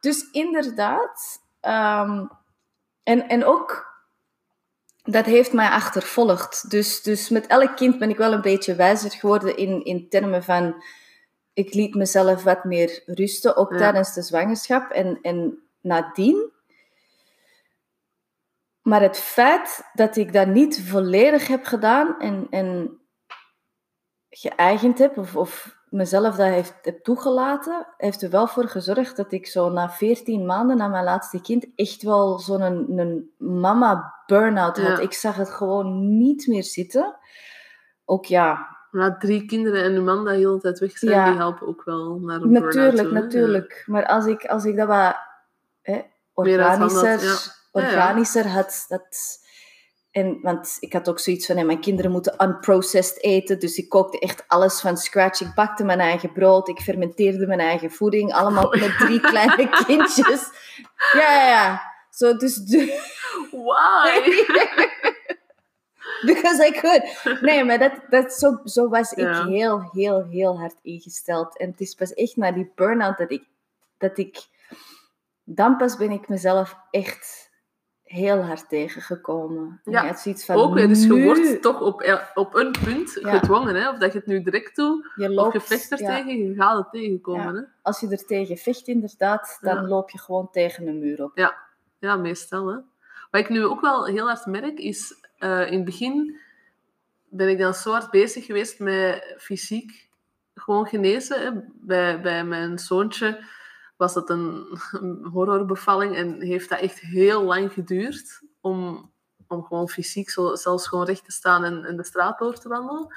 Dus 0.00 0.28
inderdaad. 0.32 1.40
ehm, 1.60 2.24
en, 3.02 3.28
en 3.28 3.44
ook 3.44 3.88
dat 5.10 5.24
heeft 5.26 5.52
mij 5.52 5.68
achtervolgd. 5.68 6.70
Dus, 6.70 7.02
dus 7.02 7.28
met 7.28 7.46
elk 7.46 7.76
kind 7.76 7.98
ben 7.98 8.10
ik 8.10 8.16
wel 8.16 8.32
een 8.32 8.40
beetje 8.40 8.74
wijzer 8.74 9.10
geworden 9.10 9.56
in, 9.56 9.84
in 9.84 10.08
termen 10.08 10.42
van... 10.44 10.84
Ik 11.52 11.74
liet 11.74 11.94
mezelf 11.94 12.42
wat 12.42 12.64
meer 12.64 13.02
rusten, 13.06 13.56
ook 13.56 13.72
Ja. 13.72 13.78
tijdens 13.78 14.14
de 14.14 14.22
zwangerschap. 14.22 14.90
En, 14.90 15.18
en 15.22 15.58
nadien... 15.80 16.52
Maar 18.82 19.02
het 19.02 19.18
feit 19.18 19.90
dat 19.92 20.16
ik 20.16 20.32
dat 20.32 20.46
niet 20.46 20.82
volledig 20.86 21.46
heb 21.46 21.64
gedaan 21.64 22.20
en, 22.20 22.46
en 22.50 23.00
geëigend 24.30 24.98
heb, 24.98 25.18
of, 25.18 25.36
of 25.36 25.79
mezelf 25.90 26.36
dat 26.36 26.46
heeft, 26.46 26.74
heb 26.82 27.02
toegelaten, 27.04 27.86
heeft 27.96 28.22
er 28.22 28.30
wel 28.30 28.46
voor 28.46 28.68
gezorgd 28.68 29.16
dat 29.16 29.32
ik 29.32 29.46
zo 29.46 29.70
na 29.70 29.90
14 29.90 30.46
maanden, 30.46 30.76
na 30.76 30.88
mijn 30.88 31.04
laatste 31.04 31.40
kind, 31.40 31.66
echt 31.74 32.02
wel 32.02 32.38
zo'n 32.38 32.60
een, 32.60 32.98
een 32.98 33.30
mama-burn-out 33.60 34.78
had. 34.80 34.96
Ja. 34.96 35.02
Ik 35.02 35.12
zag 35.12 35.36
het 35.36 35.50
gewoon 35.50 36.16
niet 36.18 36.46
meer 36.46 36.64
zitten. 36.64 37.16
Ook 38.04 38.24
ja, 38.24 38.78
Maar 38.90 39.18
drie 39.18 39.46
kinderen 39.46 39.82
en 39.84 39.94
een 39.94 40.04
man 40.04 40.24
dat 40.24 40.34
heel 40.34 40.54
de 40.54 40.60
tijd 40.60 40.78
weg 40.78 40.98
zijn, 40.98 41.12
Ja. 41.12 41.30
die 41.30 41.36
helpen 41.36 41.66
ook 41.66 41.84
wel 41.84 42.18
naar 42.20 42.40
een 42.40 42.52
burn-out 42.52 42.74
natuurlijk, 42.74 43.08
toe, 43.08 43.18
natuurlijk. 43.18 43.84
Maar 43.86 44.06
als 44.06 44.26
ik, 44.26 44.44
als 44.44 44.64
ik 44.64 44.76
dat 44.76 44.88
wat 44.88 45.16
hè, 45.82 46.00
organischer, 46.32 47.28
had, 47.28 47.68
organischer 47.70 48.48
had, 48.48 48.84
dat... 48.88 49.38
En, 50.10 50.38
want 50.42 50.76
ik 50.80 50.92
had 50.92 51.08
ook 51.08 51.18
zoiets 51.18 51.46
van, 51.46 51.66
mijn 51.66 51.80
kinderen 51.80 52.10
moeten 52.10 52.44
unprocessed 52.44 53.22
eten. 53.22 53.58
Dus 53.58 53.76
ik 53.76 53.88
kookte 53.88 54.18
echt 54.18 54.44
alles 54.46 54.80
van 54.80 54.96
scratch. 54.96 55.40
Ik 55.40 55.54
bakte 55.54 55.84
mijn 55.84 56.00
eigen 56.00 56.32
brood. 56.32 56.68
Ik 56.68 56.80
fermenteerde 56.80 57.46
mijn 57.46 57.60
eigen 57.60 57.90
voeding. 57.90 58.32
Allemaal 58.32 58.66
Oei. 58.68 58.80
met 58.80 58.98
drie 58.98 59.20
kleine 59.20 59.68
kindjes. 59.86 60.50
Ja, 61.12 61.32
ja, 61.32 61.46
ja. 61.46 61.82
Zo, 62.10 62.36
dus... 62.36 62.60
Why? 63.50 64.20
Because 66.26 66.66
I 66.66 66.70
could. 66.80 67.40
Nee, 67.40 67.64
maar 67.64 67.78
dat, 67.78 67.92
dat, 68.08 68.32
zo, 68.32 68.60
zo 68.64 68.88
was 68.88 69.12
ik 69.12 69.34
heel, 69.34 69.90
heel, 69.92 70.26
heel 70.28 70.58
hard 70.58 70.78
ingesteld. 70.82 71.58
En 71.58 71.70
het 71.70 71.80
is 71.80 71.94
pas 71.94 72.14
echt 72.14 72.36
na 72.36 72.52
die 72.52 72.72
burn-out 72.74 73.18
dat 73.18 73.30
ik, 73.30 73.44
dat 73.98 74.18
ik... 74.18 74.38
Dan 75.44 75.76
pas 75.76 75.96
ben 75.96 76.10
ik 76.10 76.28
mezelf 76.28 76.76
echt 76.90 77.49
heel 78.10 78.42
hard 78.42 78.68
tegengekomen. 78.68 79.80
En 79.84 79.92
Ja, 79.92 80.14
van, 80.34 80.56
ook 80.56 80.76
dus 80.76 81.04
je 81.04 81.22
wordt 81.22 81.62
toch 81.62 81.80
op, 81.80 82.30
op 82.34 82.54
een 82.54 82.74
punt 82.84 83.18
Ja. 83.20 83.38
gedwongen, 83.38 83.74
hè? 83.74 83.90
Of 83.90 83.98
dat 83.98 84.12
je 84.12 84.18
het 84.18 84.26
nu 84.26 84.42
direct 84.42 84.76
doet, 84.76 85.12
je 85.14 85.40
of 85.40 85.52
je 85.52 85.60
vecht 85.60 85.90
er 85.90 86.00
ja. 86.00 86.16
tegen, 86.16 86.48
je 86.48 86.54
gaat 86.54 86.76
het 86.76 86.90
tegenkomen, 86.90 87.54
hè? 87.54 87.62
Als 87.82 88.00
je 88.00 88.08
er 88.08 88.26
tegen 88.26 88.56
vecht, 88.56 88.88
inderdaad, 88.88 89.58
dan 89.60 89.74
Ja. 89.74 89.82
loop 89.88 90.10
je 90.10 90.18
gewoon 90.18 90.50
tegen 90.50 90.86
een 90.86 90.98
muur 90.98 91.24
op. 91.24 91.32
Ja, 91.98 92.16
meestal. 92.16 92.66
Hè. 92.66 92.74
Wat 93.30 93.40
ik 93.40 93.48
nu 93.48 93.64
ook 93.64 93.80
wel 93.80 94.06
heel 94.06 94.26
hard 94.26 94.46
merk, 94.46 94.78
is 94.78 95.14
eh, 95.38 95.66
in 95.66 95.76
het 95.76 95.84
begin 95.84 96.36
ben 97.28 97.48
ik 97.48 97.58
dan 97.58 97.74
zo 97.74 97.90
hard 97.90 98.10
bezig 98.10 98.44
geweest 98.46 98.78
met 98.78 99.34
fysiek 99.38 100.08
gewoon 100.54 100.86
genezen. 100.86 101.42
Hè. 101.42 101.50
Bij, 101.72 102.20
bij 102.20 102.44
mijn 102.44 102.78
zoontje 102.78 103.44
was 104.00 104.14
dat 104.14 104.30
een, 104.30 104.66
horrorbevalling 105.32 106.16
en 106.16 106.40
heeft 106.40 106.68
dat 106.68 106.78
echt 106.78 107.00
heel 107.00 107.42
lang 107.42 107.72
geduurd 107.72 108.42
om, 108.60 109.10
om 109.46 109.64
gewoon 109.64 109.88
fysiek 109.88 110.30
zo, 110.30 110.54
zelfs 110.54 110.88
gewoon 110.88 111.04
recht 111.04 111.24
te 111.24 111.32
staan 111.32 111.64
en, 111.64 111.84
en 111.84 111.96
de 111.96 112.04
straat 112.04 112.38
door 112.38 112.58
te 112.58 112.68
wandelen. 112.68 113.14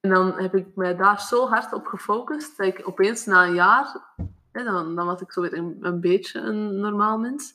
En 0.00 0.10
dan 0.10 0.32
heb 0.40 0.54
ik 0.54 0.76
mij 0.76 0.96
daar 0.96 1.20
zo 1.20 1.48
hard 1.48 1.72
op 1.72 1.86
gefocust 1.86 2.56
dat 2.56 2.66
ik 2.66 2.88
opeens 2.88 3.24
na 3.24 3.46
een 3.46 3.54
jaar 3.54 4.14
Hè, 4.52 4.64
dan, 4.64 4.96
dan 4.96 5.06
was 5.06 5.20
ik 5.20 5.32
zo 5.32 5.40
weer 5.40 5.54
een, 5.54 5.76
een 5.80 6.00
beetje 6.00 6.40
een 6.40 6.80
normaal 6.80 7.18
mens. 7.18 7.54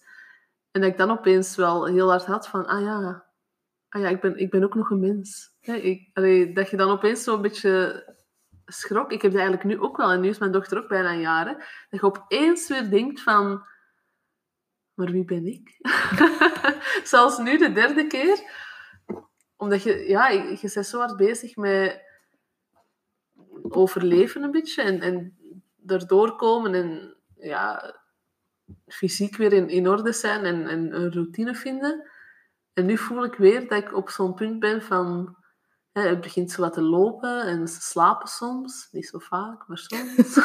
En 0.72 0.82
dat 0.82 0.90
ik 0.90 0.98
dan 0.98 1.12
opeens 1.12 1.56
wel 1.56 1.86
heel 1.86 2.10
hard 2.10 2.26
had 2.26 2.48
van, 2.48 2.66
ah 2.66 2.82
ja, 2.82 3.26
ah 3.90 4.02
ja 4.02 4.08
ik, 4.10 4.22
ben, 4.22 4.38
ik 4.38 4.50
ben 4.50 4.64
ook 4.64 4.76
nog 4.76 4.90
een 4.90 5.00
mens. 5.00 5.56
Hè, 5.60 6.54
dat 6.54 6.70
je 6.70 6.78
dan 6.78 6.90
opeens 6.90 7.24
zo'n 7.24 7.42
beetje 7.42 8.04
schrok. 8.68 9.12
Ik 9.12 9.22
heb 9.22 9.34
eigenlijk 9.34 9.64
nu 9.64 9.80
ook 9.80 9.98
wel, 9.98 10.12
en 10.12 10.22
nu 10.22 10.30
is 10.30 10.38
mijn 10.38 10.52
dochter 10.52 10.78
ook 10.78 10.88
bijna 10.88 11.46
hè, 11.46 11.54
dat 11.90 12.00
je 12.00 12.02
opeens 12.02 12.68
weer 12.68 12.90
denkt 12.90 13.22
van, 13.22 13.66
maar 14.94 15.12
wie 15.12 15.26
ben 15.26 15.46
ik? 15.46 15.78
Zelfs 17.04 17.38
nu 17.38 17.58
de 17.58 17.72
derde 17.72 18.08
keer. 18.08 18.40
Omdat 19.56 19.84
je, 19.84 20.08
ja, 20.08 20.28
je, 20.30 20.84
zo 20.84 21.00
hard 21.00 21.18
bezig 21.18 21.56
met 21.56 22.02
overleven 23.70 24.44
een 24.44 24.52
beetje 24.52 24.82
en, 24.82 25.02
en 25.02 25.38
erdoor 25.86 26.36
komen 26.36 26.74
en 26.74 27.16
ja, 27.36 27.96
fysiek 28.88 29.36
weer 29.36 29.54
in, 29.54 29.70
in 29.70 29.88
orde 29.88 30.14
zijn 30.14 30.46
en, 30.46 30.68
en 30.68 30.96
een 30.96 31.14
routine 31.14 31.56
vinden. 31.56 32.10
En 32.74 32.86
nu 32.86 32.98
voel 32.98 33.24
ik 33.24 33.36
weer 33.36 33.68
dat 33.68 33.84
ik 33.84 33.96
op 33.96 34.10
zo'n 34.10 34.34
punt 34.34 34.60
ben 34.60 34.82
van... 34.82 35.36
Hè, 35.98 36.08
het 36.08 36.22
begint 36.22 36.52
zo 36.52 36.62
wat 36.62 36.74
te 36.74 36.82
lopen 36.82 37.46
en 37.46 37.68
ze 37.68 37.82
slapen 37.82 38.28
soms. 38.28 38.88
Niet 38.92 39.08
zo 39.08 39.20
vaak, 39.20 39.68
maar 39.68 39.78
soms. 39.78 40.38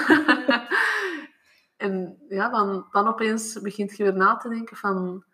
en 1.87 2.19
ja, 2.29 2.49
dan, 2.51 2.87
dan 2.91 3.09
opeens 3.09 3.61
begint 3.61 3.97
je 3.97 4.03
weer 4.03 4.17
na 4.17 4.37
te 4.37 4.49
denken 4.49 4.77
van... 4.77 5.25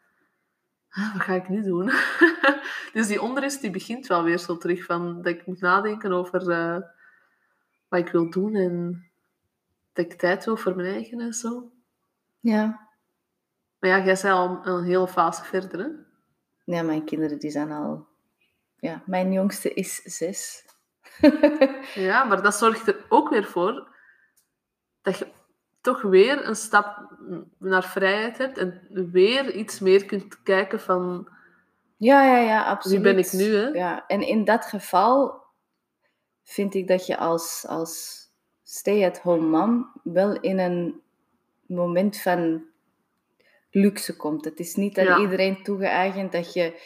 "Ah, 0.89 1.13
Wat 1.13 1.23
ga 1.23 1.33
ik 1.33 1.49
nu 1.49 1.63
doen? 1.63 1.91
dus 2.95 3.07
die 3.07 3.23
onrust 3.23 3.61
die 3.61 3.71
begint 3.71 4.07
wel 4.07 4.23
weer 4.23 4.39
zo 4.39 4.57
terug. 4.57 4.85
Van, 4.85 5.17
dat 5.23 5.33
ik 5.33 5.47
moet 5.47 5.61
nadenken 5.61 6.13
over 6.13 6.51
eh, 6.51 6.81
wat 7.89 8.01
ik 8.01 8.09
wil 8.09 8.31
doen 8.31 8.55
en 8.55 9.05
dat 9.93 10.05
ik 10.05 10.13
tijd 10.19 10.45
wil 10.45 10.57
voor 10.57 10.77
mijn 10.77 10.93
eigen 10.95 11.21
en 11.21 11.33
zo. 11.33 11.73
Ja. 12.41 12.89
Maar 13.79 13.91
ja, 13.91 14.05
jij 14.05 14.17
zei 14.17 14.35
al 14.35 14.67
een 14.67 14.85
hele 14.85 15.09
fase 15.09 15.45
verder, 15.45 15.79
hè? 15.79 15.89
Ja, 16.65 16.83
mijn 16.83 17.05
kinderen 17.05 17.39
die 17.39 17.51
zijn 17.51 17.73
al... 17.73 18.08
Ja, 18.81 19.03
mijn 19.07 19.33
jongste 19.33 19.75
is 19.75 19.95
zes. 20.03 20.65
Ja, 21.95 22.25
maar 22.25 22.43
dat 22.43 22.55
zorgt 22.55 22.89
er 22.89 23.05
ook 23.09 23.29
weer 23.29 23.45
voor 23.45 23.97
dat 25.03 25.19
je 25.19 25.27
toch 25.81 26.03
weer 26.03 26.47
een 26.47 26.57
stap 26.57 27.11
naar 27.59 27.85
vrijheid 27.85 28.39
hebt 28.39 28.59
en 28.59 28.87
weer 29.13 29.53
iets 29.55 29.81
meer 29.81 30.05
kunt 30.05 30.43
kijken 30.43 30.81
van 30.81 31.29
Ja, 31.97 32.25
ja, 32.25 32.39
ja, 32.39 32.65
absoluut. 32.65 33.03
wie 33.03 33.15
ben 33.15 33.25
ik 33.25 33.33
nu, 33.33 33.55
hè? 33.55 33.67
Ja, 33.69 34.07
en 34.07 34.21
in 34.23 34.45
dat 34.45 34.65
geval 34.65 35.43
vind 36.45 36.75
ik 36.75 36.89
dat 36.89 37.07
je 37.07 37.17
als, 37.17 37.65
als 37.69 38.23
stay-at-home 38.63 39.47
mom 39.59 39.91
wel 40.03 40.41
in 40.41 40.59
een 40.59 41.01
moment 41.67 42.21
van 42.21 42.65
luxe 43.71 44.17
komt. 44.17 44.45
Het 44.45 44.59
is 44.59 44.75
niet 44.75 44.99
aan 44.99 45.05
Ja. 45.05 45.19
iedereen 45.19 45.63
toegeëigend 45.63 46.33
dat 46.33 46.53
je 46.53 46.81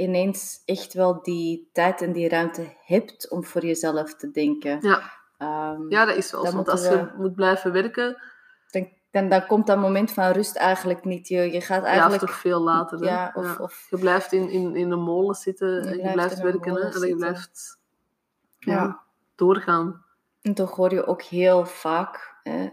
ineens 0.00 0.62
echt 0.64 0.94
wel 0.94 1.22
die 1.22 1.68
tijd 1.72 2.02
en 2.02 2.12
die 2.12 2.28
ruimte 2.28 2.76
hebt 2.84 3.30
om 3.30 3.44
voor 3.44 3.64
jezelf 3.66 4.14
te 4.14 4.30
denken. 4.30 4.78
Ja, 4.80 5.18
Ehm, 5.38 5.88
ja 5.90 6.04
dat 6.04 6.16
is 6.16 6.32
wel 6.32 6.46
zo. 6.46 6.52
Want 6.54 6.68
als 6.68 6.82
je 6.82 6.88
we- 6.96 7.12
moet 7.16 7.34
blijven 7.34 7.72
werken, 7.72 8.22
dan, 8.70 8.88
dan, 9.10 9.28
dan 9.28 9.46
komt 9.46 9.66
dat 9.66 9.78
moment 9.78 10.12
van 10.12 10.30
rust 10.30 10.56
eigenlijk 10.56 11.04
niet. 11.04 11.28
Je, 11.28 11.52
je 11.52 11.60
gaat 11.60 11.82
ja, 11.82 11.88
eigenlijk... 11.88 12.22
of 12.22 12.28
toch 12.28 12.38
veel 12.38 12.60
later. 12.60 13.04
ja, 13.04 13.30
of, 13.34 13.58
of 13.58 13.86
Je 13.90 13.98
blijft 13.98 14.32
in, 14.32 14.50
in, 14.50 14.76
in 14.76 14.90
een 14.90 15.00
molen 15.02 15.34
zitten 15.34 15.82
en 15.86 15.96
je 15.98 16.12
blijft 16.12 16.40
werken 16.40 16.74
hè? 16.74 16.80
en 17.00 17.08
je 17.08 17.16
blijft 17.16 17.78
ja, 18.58 18.72
Ja. 18.72 19.00
doorgaan. 19.34 20.04
En 20.42 20.54
toch 20.54 20.76
hoor 20.76 20.92
je 20.94 21.06
ook 21.06 21.22
heel 21.22 21.66
vaak 21.66 22.34
hè, 22.42 22.68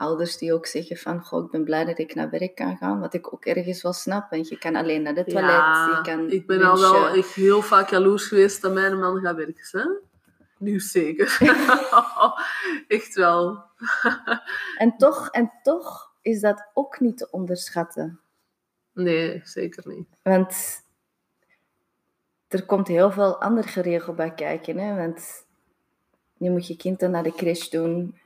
ouders 0.00 0.38
die 0.38 0.52
ook 0.54 0.66
zeggen 0.66 0.96
van, 0.96 1.24
goh, 1.24 1.44
ik 1.44 1.50
ben 1.50 1.64
blij 1.64 1.84
dat 1.84 1.98
ik 1.98 2.14
naar 2.14 2.30
werk 2.30 2.54
kan 2.54 2.76
gaan, 2.76 3.00
wat 3.00 3.14
ik 3.14 3.32
ook 3.32 3.44
ergens 3.44 3.82
wel 3.82 3.92
snap, 3.92 4.30
want 4.30 4.48
je 4.48 4.58
kan 4.58 4.76
alleen 4.76 5.02
naar 5.02 5.14
de 5.14 5.24
toilet, 5.24 5.96
je 5.96 5.98
kan 6.02 6.30
ik 6.30 6.46
ben 6.46 6.62
al 6.62 6.80
wel 6.80 7.08
echt 7.08 7.32
heel 7.32 7.62
vaak 7.62 7.90
jaloers 7.90 8.26
geweest 8.26 8.62
dat 8.62 8.72
mijn 8.72 8.98
man 8.98 9.20
gaat 9.20 9.36
werken. 9.36 9.80
Hè? 9.80 9.84
Nu 10.58 10.80
zeker. 10.80 11.38
echt 12.88 13.14
wel. 13.14 13.62
En 14.78 14.96
toch, 14.96 15.28
en 15.28 15.52
toch 15.62 16.12
is 16.22 16.40
dat 16.40 16.70
ook 16.74 17.00
niet 17.00 17.18
te 17.18 17.28
onderschatten. 17.30 18.20
Nee, 18.92 19.40
zeker 19.44 19.88
niet. 19.88 20.08
Want 20.22 20.82
er 22.48 22.66
komt 22.66 22.88
heel 22.88 23.10
veel 23.10 23.40
ander 23.40 23.64
geregeld 23.64 24.16
bij 24.16 24.34
kijken. 24.34 24.78
Hè? 24.78 24.96
Want 24.96 25.46
je 26.36 26.50
moet 26.50 26.66
je 26.66 26.76
kind 26.76 27.00
dan 27.00 27.10
naar 27.10 27.22
de 27.22 27.34
crash 27.34 27.68
doen, 27.68 28.18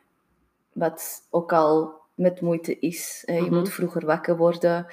wat 0.74 1.26
ook 1.30 1.52
al 1.52 2.02
met 2.14 2.40
moeite 2.40 2.78
is. 2.78 3.22
Je 3.26 3.40
Mhm. 3.40 3.54
moet 3.54 3.72
vroeger 3.72 4.06
wakker 4.06 4.36
worden. 4.36 4.86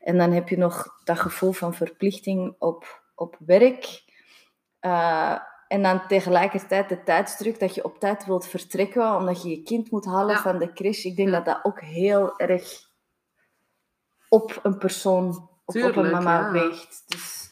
En 0.00 0.18
dan 0.18 0.32
heb 0.32 0.48
je 0.48 0.58
nog 0.58 1.00
dat 1.04 1.18
gevoel 1.18 1.52
van 1.52 1.74
verplichting 1.74 2.54
op, 2.58 3.02
op 3.14 3.36
werk. 3.38 4.02
Eh, 4.80 5.38
en 5.68 5.82
dan 5.82 6.06
tegelijkertijd 6.06 6.88
de 6.88 7.02
tijdsdruk 7.02 7.60
dat 7.60 7.74
je 7.74 7.84
op 7.84 7.98
tijd 7.98 8.26
wilt 8.26 8.46
vertrekken, 8.46 9.14
omdat 9.16 9.42
je 9.42 9.48
je 9.50 9.62
kind 9.62 9.90
moet 9.90 10.04
halen 10.04 10.34
Ja. 10.34 10.40
van 10.42 10.58
de 10.58 10.72
crash. 10.72 11.04
Ik 11.04 11.16
denk 11.16 11.28
Ja. 11.28 11.34
dat 11.34 11.44
dat 11.44 11.60
ook 11.62 11.80
heel 11.80 12.38
erg 12.38 12.84
op 14.28 14.60
een 14.62 14.78
persoon, 14.78 15.48
op 15.64 15.74
een 15.74 16.10
mama 16.10 16.40
ja. 16.40 16.50
weegt. 16.50 17.02
Dus 17.06 17.50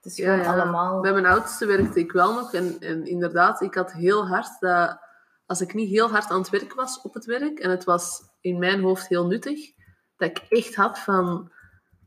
het 0.00 0.12
is 0.12 0.24
gewoon 0.24 0.46
allemaal... 0.46 1.00
Bij 1.00 1.12
mijn 1.12 1.26
oudste 1.26 1.66
werkte 1.66 1.98
ik 1.98 2.12
wel 2.12 2.34
nog. 2.34 2.52
En, 2.54 2.76
en 2.80 3.06
inderdaad, 3.06 3.60
ik 3.60 3.74
had 3.74 3.92
heel 3.92 4.26
hard 4.28 4.60
dat... 4.60 5.06
Als 5.48 5.60
ik 5.60 5.74
niet 5.74 5.88
heel 5.88 6.08
hard 6.08 6.30
aan 6.30 6.40
het 6.40 6.50
werk 6.50 6.74
was 6.74 7.00
op 7.02 7.14
het 7.14 7.24
werk, 7.24 7.58
en 7.58 7.70
het 7.70 7.84
was 7.84 8.20
in 8.40 8.58
mijn 8.58 8.80
hoofd 8.80 9.08
heel 9.08 9.26
nuttig, 9.26 9.72
dat 10.16 10.28
ik 10.28 10.38
echt 10.48 10.74
had 10.74 10.98
van... 10.98 11.52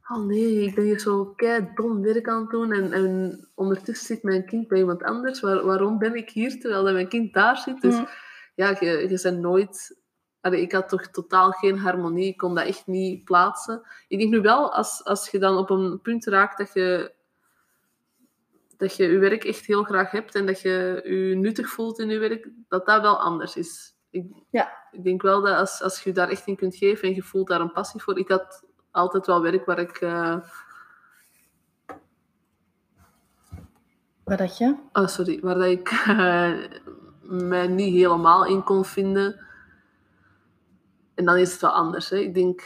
Oh 0.08 0.26
nee, 0.26 0.62
ik 0.62 0.76
ben 0.76 0.84
hier 0.84 1.00
zo 1.00 1.26
kei 1.26 1.72
dom 1.76 2.02
werk 2.02 2.28
aan 2.28 2.42
het 2.42 2.50
doen 2.50 2.72
en, 2.72 2.94
en 2.94 3.48
ondertussen 3.56 4.06
zit 4.06 4.24
mijn 4.24 4.46
kind 4.46 4.68
bij 4.68 4.78
iemand 4.78 5.04
anders. 5.04 5.40
Waar, 5.40 5.66
waarom 5.66 5.98
ben 5.98 6.16
ik 6.16 6.30
hier 6.30 6.60
terwijl 6.60 6.84
dat 6.84 6.94
mijn 6.94 7.08
kind 7.08 7.34
daar 7.34 7.58
zit? 7.58 7.82
Dus 7.82 7.96
Mm. 7.96 8.08
ja, 8.56 8.78
je, 8.80 9.10
je 9.10 9.20
bent 9.24 9.40
nooit... 9.40 10.00
Allee, 10.42 10.62
ik 10.62 10.72
had 10.72 10.90
toch 10.90 11.08
totaal 11.08 11.52
geen 11.52 11.78
harmonie. 11.78 12.28
Ik 12.28 12.38
kon 12.38 12.56
dat 12.56 12.66
echt 12.66 12.88
niet 12.88 13.24
plaatsen. 13.24 13.82
Ik 14.08 14.20
denk 14.20 14.32
nu 14.32 14.42
wel, 14.42 14.74
als, 14.74 15.04
als 15.04 15.30
je 15.30 15.40
dan 15.40 15.58
op 15.58 15.70
een 15.70 16.02
punt 16.02 16.26
raakt 16.26 16.58
dat 16.58 16.74
je, 16.74 17.14
dat 18.82 18.96
je 18.96 19.12
je 19.12 19.18
werk 19.18 19.44
echt 19.44 19.66
heel 19.66 19.84
graag 19.84 20.12
hebt 20.12 20.36
en 20.36 20.46
dat 20.46 20.62
je 20.62 21.02
je 21.04 21.36
nuttig 21.36 21.70
voelt 21.70 22.00
in 22.00 22.10
je 22.10 22.20
werk, 22.20 22.48
dat 22.68 22.86
dat 22.86 23.02
wel 23.02 23.20
anders 23.20 23.56
is. 23.56 23.96
Ik, 24.10 24.26
Ja. 24.50 24.72
ik 24.92 25.04
denk 25.04 25.22
wel 25.22 25.42
dat 25.42 25.56
als, 25.58 25.82
als 25.82 26.04
je 26.04 26.10
je 26.10 26.16
daar 26.16 26.30
echt 26.30 26.48
in 26.48 26.56
kunt 26.56 26.76
geven 26.76 27.08
en 27.08 27.16
je 27.16 27.22
voelt 27.24 27.48
daar 27.48 27.62
een 27.62 27.72
passie 27.72 28.02
voor... 28.02 28.18
Ik 28.20 28.28
had 28.30 28.64
altijd 28.92 29.26
wel 29.26 29.42
werk 29.42 29.66
waar 29.66 29.80
ik... 29.80 29.98
eh, 29.98 30.38
Wat 34.24 34.38
dat 34.38 34.58
je? 34.58 34.76
Oh, 34.94 35.08
sorry. 35.08 35.40
Waar 35.42 35.56
dat 35.56 35.66
ik 35.66 35.90
eh, 36.08 36.54
mij 37.22 37.68
niet 37.68 37.94
helemaal 37.94 38.46
in 38.46 38.64
kon 38.64 38.86
vinden. 38.86 39.46
En 41.16 41.26
dan 41.26 41.38
is 41.38 41.52
het 41.52 41.62
wel 41.62 41.72
anders. 41.72 42.10
Hè. 42.10 42.18
Ik 42.18 42.34
denk 42.34 42.64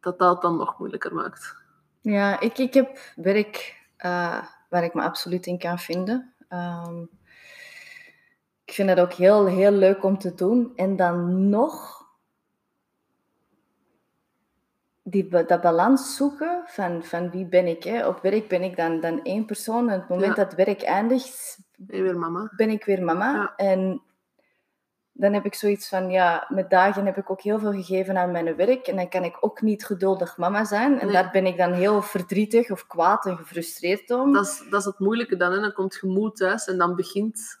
dat 0.00 0.18
dat 0.18 0.42
dan 0.42 0.56
nog 0.56 0.78
moeilijker 0.78 1.14
maakt. 1.14 1.56
Ja, 2.00 2.40
ik, 2.40 2.58
ik 2.58 2.74
heb 2.74 2.98
werk 3.16 3.80
eh, 3.96 4.44
waar 4.72 4.84
ik 4.84 4.94
me 4.94 5.02
absoluut 5.02 5.46
in 5.46 5.58
kan 5.58 5.78
vinden. 5.78 6.34
Ehm, 6.48 7.02
ik 8.64 8.72
vind 8.72 8.88
het 8.88 9.00
ook 9.00 9.12
heel, 9.12 9.46
heel 9.46 9.70
leuk 9.70 10.04
om 10.04 10.18
te 10.18 10.34
doen. 10.34 10.72
En 10.76 10.96
dan 10.96 11.48
nog 11.48 12.00
die, 15.02 15.28
dat 15.28 15.60
balans 15.60 16.16
zoeken 16.16 16.62
van, 16.66 17.04
van 17.04 17.30
wie 17.30 17.46
ben 17.46 17.66
ik. 17.66 17.84
Hè. 17.84 18.06
Op 18.06 18.20
werk 18.22 18.48
ben 18.48 18.62
ik 18.62 18.76
dan, 18.76 19.00
dan 19.00 19.22
één 19.22 19.44
persoon. 19.44 19.88
En 19.88 19.94
op 19.94 20.00
het 20.00 20.08
moment 20.10 20.36
Ja. 20.36 20.44
dat 20.44 20.54
werk 20.54 20.82
eindigt, 20.82 21.58
En 21.88 22.02
weer 22.02 22.18
mama. 22.18 22.52
ben 22.56 22.70
ik 22.70 22.84
weer 22.84 23.02
mama. 23.02 23.32
Ja. 23.32 23.52
En 23.56 24.02
dan 25.12 25.32
heb 25.32 25.44
ik 25.44 25.54
zoiets 25.54 25.88
van, 25.88 26.10
ja, 26.10 26.46
met 26.48 26.70
dagen 26.70 27.06
heb 27.06 27.16
ik 27.16 27.30
ook 27.30 27.40
heel 27.40 27.58
veel 27.58 27.72
gegeven 27.72 28.16
aan 28.16 28.30
mijn 28.30 28.56
werk. 28.56 28.86
En 28.86 28.96
dan 28.96 29.08
kan 29.08 29.24
ik 29.24 29.36
ook 29.40 29.60
niet 29.60 29.84
geduldig 29.84 30.36
mama 30.36 30.64
zijn. 30.64 31.00
En 31.00 31.06
Nee. 31.06 31.14
daar 31.14 31.30
ben 31.30 31.46
ik 31.46 31.56
dan 31.56 31.72
heel 31.72 32.02
verdrietig 32.02 32.70
of 32.70 32.86
kwaad 32.86 33.26
en 33.26 33.36
gefrustreerd 33.36 34.10
om. 34.10 34.32
Dat 34.32 34.46
is, 34.46 34.62
dat 34.70 34.80
is 34.80 34.86
het 34.86 34.98
moeilijke 34.98 35.36
dan. 35.36 35.52
Hè. 35.52 35.60
Dan 35.60 35.72
komt 35.72 35.98
je 36.00 36.06
moe 36.06 36.32
thuis 36.32 36.66
en 36.66 36.78
dan 36.78 36.96
begint 36.96 37.60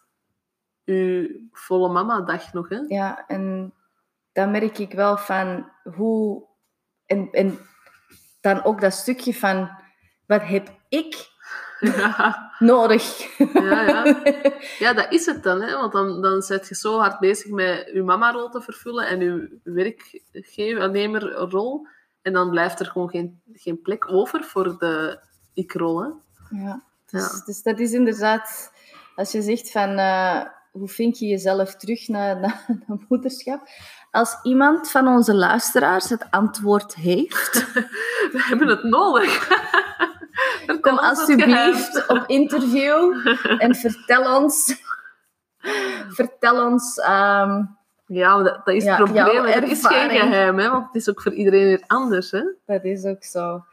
je 0.84 1.48
volle 1.52 1.88
mama-dag 1.88 2.52
nog. 2.52 2.68
Hè. 2.68 2.78
Ja, 2.88 3.26
en 3.26 3.74
dan 4.32 4.50
merk 4.50 4.78
ik 4.78 4.92
wel 4.92 5.16
van 5.16 5.70
hoe... 5.94 6.44
En, 7.06 7.30
en 7.30 7.58
dan 8.40 8.64
ook 8.64 8.80
dat 8.80 8.92
stukje 8.92 9.34
van, 9.34 9.70
wat 10.26 10.42
heb 10.42 10.68
ik 10.88 11.30
Ja, 11.96 12.52
nodig? 12.58 13.36
ja, 13.54 13.82
ja. 13.82 14.22
ja, 14.84 14.92
dat 14.92 15.12
is 15.12 15.26
het 15.26 15.42
dan. 15.42 15.60
Hè. 15.62 15.76
Want 15.76 15.92
dan, 15.92 16.22
dan 16.22 16.42
zit 16.42 16.68
je 16.68 16.74
zo 16.74 16.98
hard 16.98 17.18
bezig 17.18 17.50
met 17.50 17.90
je 17.94 18.02
mama-rol 18.02 18.48
te 18.48 18.60
vervullen 18.60 19.06
en 19.06 19.20
je 19.20 19.58
werknemerrol. 19.62 21.86
En 22.22 22.32
dan 22.32 22.50
blijft 22.50 22.80
er 22.80 22.86
gewoon 22.86 23.08
geen, 23.10 23.42
geen 23.52 23.80
plek 23.80 24.12
over 24.12 24.44
voor 24.44 24.78
de 24.78 25.18
ik-rol. 25.54 26.02
hè. 26.02 26.08
Ja, 26.62 26.82
dus, 27.10 27.22
Ja. 27.22 27.42
dus 27.44 27.62
dat 27.62 27.78
is 27.78 27.92
inderdaad, 27.92 28.72
als 29.16 29.32
je 29.32 29.42
zegt 29.42 29.70
van 29.70 29.98
eh, 29.98 30.40
hoe 30.70 30.88
vind 30.88 31.18
je 31.18 31.26
jezelf 31.26 31.76
terug 31.76 32.08
naar, 32.08 32.40
naar, 32.40 32.64
naar 32.86 32.98
moederschap? 33.08 33.60
Als 34.10 34.36
iemand 34.42 34.90
van 34.90 35.08
onze 35.08 35.34
luisteraars 35.34 36.08
het 36.08 36.26
antwoord 36.30 36.94
heeft, 36.94 37.72
We 38.32 38.42
hebben 38.48 38.68
het 38.68 38.82
nodig. 38.82 39.48
Kom 40.80 40.98
alsjeblieft 40.98 42.08
op 42.08 42.24
interview 42.26 43.26
en 43.58 43.74
vertel 43.74 44.42
ons, 44.42 44.74
vertel 46.08 46.66
ons, 46.66 46.98
ehm, 46.98 47.62
Ja, 48.06 48.42
dat, 48.42 48.60
dat 48.64 48.74
is 48.74 48.84
Ja, 48.84 48.96
het 48.96 49.04
probleem. 49.04 49.44
Er 49.44 49.62
is 49.62 49.86
geen 49.86 50.10
geheim, 50.10 50.58
hè, 50.58 50.70
want 50.70 50.86
het 50.86 50.94
is 50.94 51.10
ook 51.10 51.22
voor 51.22 51.32
iedereen 51.32 51.64
weer 51.64 51.82
anders. 51.86 52.30
Hè. 52.30 52.42
dat 52.66 52.84
is 52.84 53.04
ook 53.04 53.24
zo. 53.24 53.64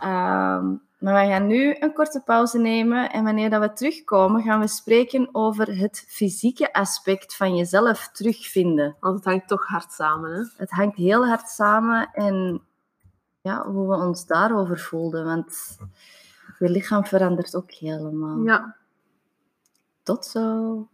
Ehm, 0.00 0.66
maar 0.98 1.24
we 1.24 1.30
gaan 1.30 1.46
nu 1.46 1.76
een 1.78 1.92
korte 1.92 2.22
pauze 2.24 2.58
nemen 2.58 3.10
en 3.10 3.24
wanneer 3.24 3.50
dat 3.50 3.60
we 3.60 3.72
terugkomen 3.72 4.42
gaan 4.42 4.60
we 4.60 4.68
spreken 4.68 5.28
over 5.32 5.78
het 5.78 6.04
fysieke 6.08 6.72
aspect 6.72 7.36
van 7.36 7.56
jezelf 7.56 8.08
terugvinden. 8.12 8.96
Want 9.00 9.14
het 9.14 9.24
hangt 9.24 9.48
toch 9.48 9.66
hard 9.66 9.92
samen. 9.92 10.32
Hè. 10.32 10.42
het 10.56 10.70
hangt 10.70 10.96
heel 10.96 11.26
hard 11.26 11.48
samen 11.48 12.10
en 12.12 12.62
ja, 13.48 13.66
hoe 13.66 13.88
we 13.88 13.94
ons 13.94 14.26
daarover 14.26 14.78
voelden. 14.78 15.24
Want 15.24 15.78
je 16.58 16.68
lichaam 16.68 17.04
verandert 17.04 17.56
ook 17.56 17.70
helemaal. 17.70 18.44
Ja. 18.44 18.76
Tot 20.02 20.26
zo. 20.26 20.88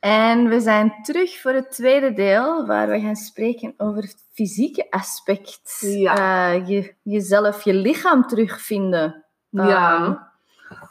En 0.00 0.48
we 0.48 0.60
zijn 0.60 1.02
terug 1.02 1.40
voor 1.40 1.52
het 1.52 1.70
tweede 1.70 2.12
deel, 2.12 2.66
waar 2.66 2.88
we 2.88 3.00
gaan 3.00 3.16
spreken 3.16 3.74
over 3.76 4.02
het 4.02 4.26
fysieke 4.32 4.90
aspect. 4.90 5.78
Ja. 5.80 6.14
Eh, 6.52 6.68
je, 6.68 6.94
jezelf, 7.02 7.64
je 7.64 7.74
lichaam 7.74 8.26
terugvinden. 8.26 9.24
Ja. 9.50 9.96
Ehm, 9.96 10.14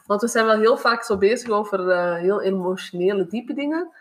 Want 0.06 0.22
we 0.22 0.28
zijn 0.28 0.46
wel 0.46 0.60
heel 0.60 0.78
vaak 0.78 1.04
zo 1.04 1.18
bezig 1.18 1.50
over 1.50 1.90
eh, 1.90 2.14
heel 2.14 2.42
emotionele, 2.42 3.28
diepe 3.28 3.54
dingen. 3.54 3.92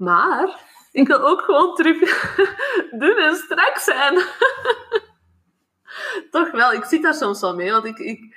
Maar 0.00 0.60
ik 0.92 1.06
wil 1.06 1.20
ook 1.20 1.40
gewoon 1.40 1.74
terug 1.74 2.36
doen 3.00 3.16
en 3.16 3.34
strak 3.34 3.76
zijn. 3.76 4.14
Toch 6.30 6.50
wel, 6.50 6.72
ik 6.72 6.84
zit 6.84 7.02
daar 7.02 7.14
soms 7.14 7.40
wel 7.40 7.54
mee. 7.54 7.70
Want 7.70 7.84
ik, 7.84 7.98
ik, 7.98 8.36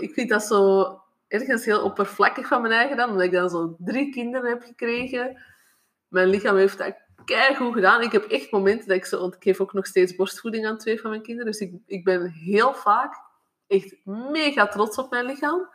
ik 0.00 0.12
vind 0.12 0.28
dat 0.28 0.42
zo 0.42 0.84
ergens 1.28 1.64
heel 1.64 1.82
oppervlakkig 1.82 2.46
van 2.46 2.62
mijn 2.62 2.74
eigen 2.74 2.96
dan. 2.96 3.10
Omdat 3.10 3.24
ik 3.24 3.32
dan 3.32 3.50
zo 3.50 3.76
drie 3.78 4.12
kinderen 4.12 4.50
heb 4.50 4.62
gekregen. 4.62 5.42
Mijn 6.08 6.28
lichaam 6.28 6.56
heeft 6.56 6.78
dat 6.78 6.94
goed 7.56 7.74
gedaan. 7.74 8.02
Ik 8.02 8.12
heb 8.12 8.24
echt 8.24 8.50
momenten 8.50 8.88
dat 8.88 8.96
ik 8.96 9.04
zo... 9.04 9.20
Want 9.20 9.34
ik 9.34 9.42
geef 9.42 9.60
ook 9.60 9.72
nog 9.72 9.86
steeds 9.86 10.16
borstvoeding 10.16 10.66
aan 10.66 10.78
twee 10.78 11.00
van 11.00 11.10
mijn 11.10 11.22
kinderen. 11.22 11.52
Dus 11.52 11.60
ik, 11.60 11.74
ik 11.86 12.04
ben 12.04 12.30
heel 12.30 12.74
vaak 12.74 13.14
echt 13.66 13.96
mega 14.04 14.66
trots 14.66 14.98
op 14.98 15.10
mijn 15.10 15.24
lichaam. 15.24 15.68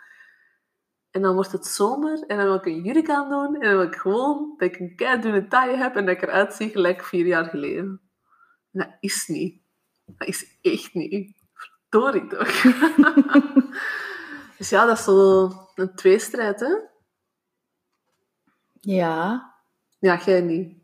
En 1.14 1.22
dan 1.22 1.34
wordt 1.34 1.52
het 1.52 1.66
zomer 1.66 2.24
en 2.28 2.38
dan 2.38 2.46
wil 2.46 2.56
ik 2.56 2.66
een 2.66 2.82
jurk 2.82 3.10
aan 3.10 3.30
doen. 3.30 3.56
En 3.56 3.60
dan 3.62 3.78
wil 3.78 3.82
ik 3.88 3.96
gewoon 3.96 4.54
dat 4.58 4.70
ik 4.74 4.80
een 4.80 4.96
kei 4.96 5.22
dunne 5.22 5.48
taille 5.48 5.78
heb 5.78 5.96
en 5.96 6.06
dat 6.06 6.16
ik 6.16 6.22
eruit 6.22 6.54
zie 6.54 6.70
gelijk 6.70 7.04
vier 7.04 7.26
jaar 7.26 7.46
geleden. 7.46 8.02
En 8.72 8.80
dat 8.80 8.98
is 9.00 9.28
niet. 9.28 9.62
Dat 10.06 10.28
is 10.28 10.58
echt 10.62 10.94
niet. 10.94 11.36
Verdorie 11.90 12.28
toch. 12.28 12.62
dus 14.58 14.70
ja, 14.70 14.86
dat 14.86 14.98
is 14.98 15.04
zo 15.04 15.50
een 15.76 15.96
tweestrijd, 15.96 16.60
hè? 16.60 16.74
ja, 18.80 19.54
Ja, 20.00 20.18
jij 20.26 20.42
niet. 20.42 20.78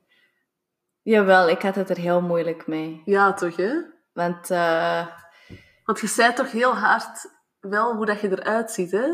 jawel, 1.01 1.49
ik 1.49 1.61
had 1.61 1.75
het 1.75 1.89
er 1.89 1.97
heel 1.97 2.21
moeilijk 2.21 2.67
mee. 2.67 3.01
Ja, 3.05 3.33
toch, 3.33 3.55
hè? 3.55 3.81
Want 4.13 4.49
eh, 4.51 5.07
Want 5.83 5.99
je 5.99 6.07
zei 6.07 6.33
toch 6.33 6.51
heel 6.51 6.75
hard 6.75 7.31
wel 7.59 7.95
hoe 7.95 8.05
dat 8.05 8.21
je 8.21 8.29
eruit 8.29 8.71
ziet, 8.71 8.91
hè? 8.91 9.07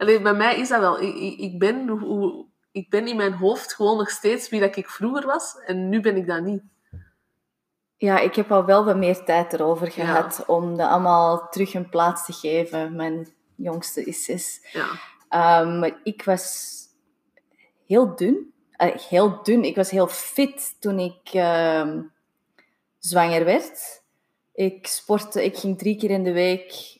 Alleen 0.00 0.22
bij 0.22 0.34
mij 0.34 0.58
is 0.58 0.68
dat 0.68 0.80
wel. 0.80 1.00
Ik, 1.00 1.14
ik, 1.14 1.38
ik 1.38 1.58
ben, 1.58 1.88
hoe- 1.88 2.46
ik 2.72 2.90
ben 2.90 3.08
in 3.08 3.16
mijn 3.16 3.32
hoofd 3.32 3.74
gewoon 3.74 3.96
nog 3.96 4.10
steeds 4.10 4.48
wie 4.48 4.60
dat 4.60 4.76
ik 4.76 4.88
vroeger 4.90 5.26
was. 5.26 5.56
En 5.66 5.88
nu 5.88 6.00
ben 6.00 6.16
ik 6.16 6.26
dat 6.26 6.42
niet. 6.42 6.62
ja, 7.96 8.18
ik 8.18 8.34
heb 8.34 8.52
al 8.52 8.64
wel 8.64 8.84
wat 8.84 8.96
meer 8.96 9.24
tijd 9.24 9.52
erover 9.52 9.90
gehad 9.90 10.44
om 10.46 10.76
dat 10.76 10.88
allemaal 10.88 11.48
terug 11.48 11.74
een 11.74 11.88
plaats 11.88 12.24
te 12.24 12.32
geven. 12.32 12.96
Mijn 12.96 13.28
jongste 13.54 14.04
is 14.04 14.24
zes. 14.24 14.60
Ja. 14.72 14.86
Ehm, 15.28 15.78
maar 15.78 16.00
ik 16.04 16.24
was 16.24 16.78
heel 17.86 18.14
dun. 18.16 18.52
Eh, 18.70 18.96
heel 18.96 19.42
dun. 19.42 19.64
Ik 19.64 19.76
was 19.76 19.90
heel 19.90 20.06
fit 20.08 20.76
toen 20.80 20.98
ik 20.98 21.28
ehm, 21.32 22.02
zwanger 22.98 23.44
werd. 23.44 24.02
Ik 24.54 24.86
sportte, 24.86 25.44
ik 25.44 25.56
ging 25.56 25.78
drie 25.78 25.96
keer 25.96 26.10
in 26.10 26.22
de 26.24 26.32
week 26.32 26.98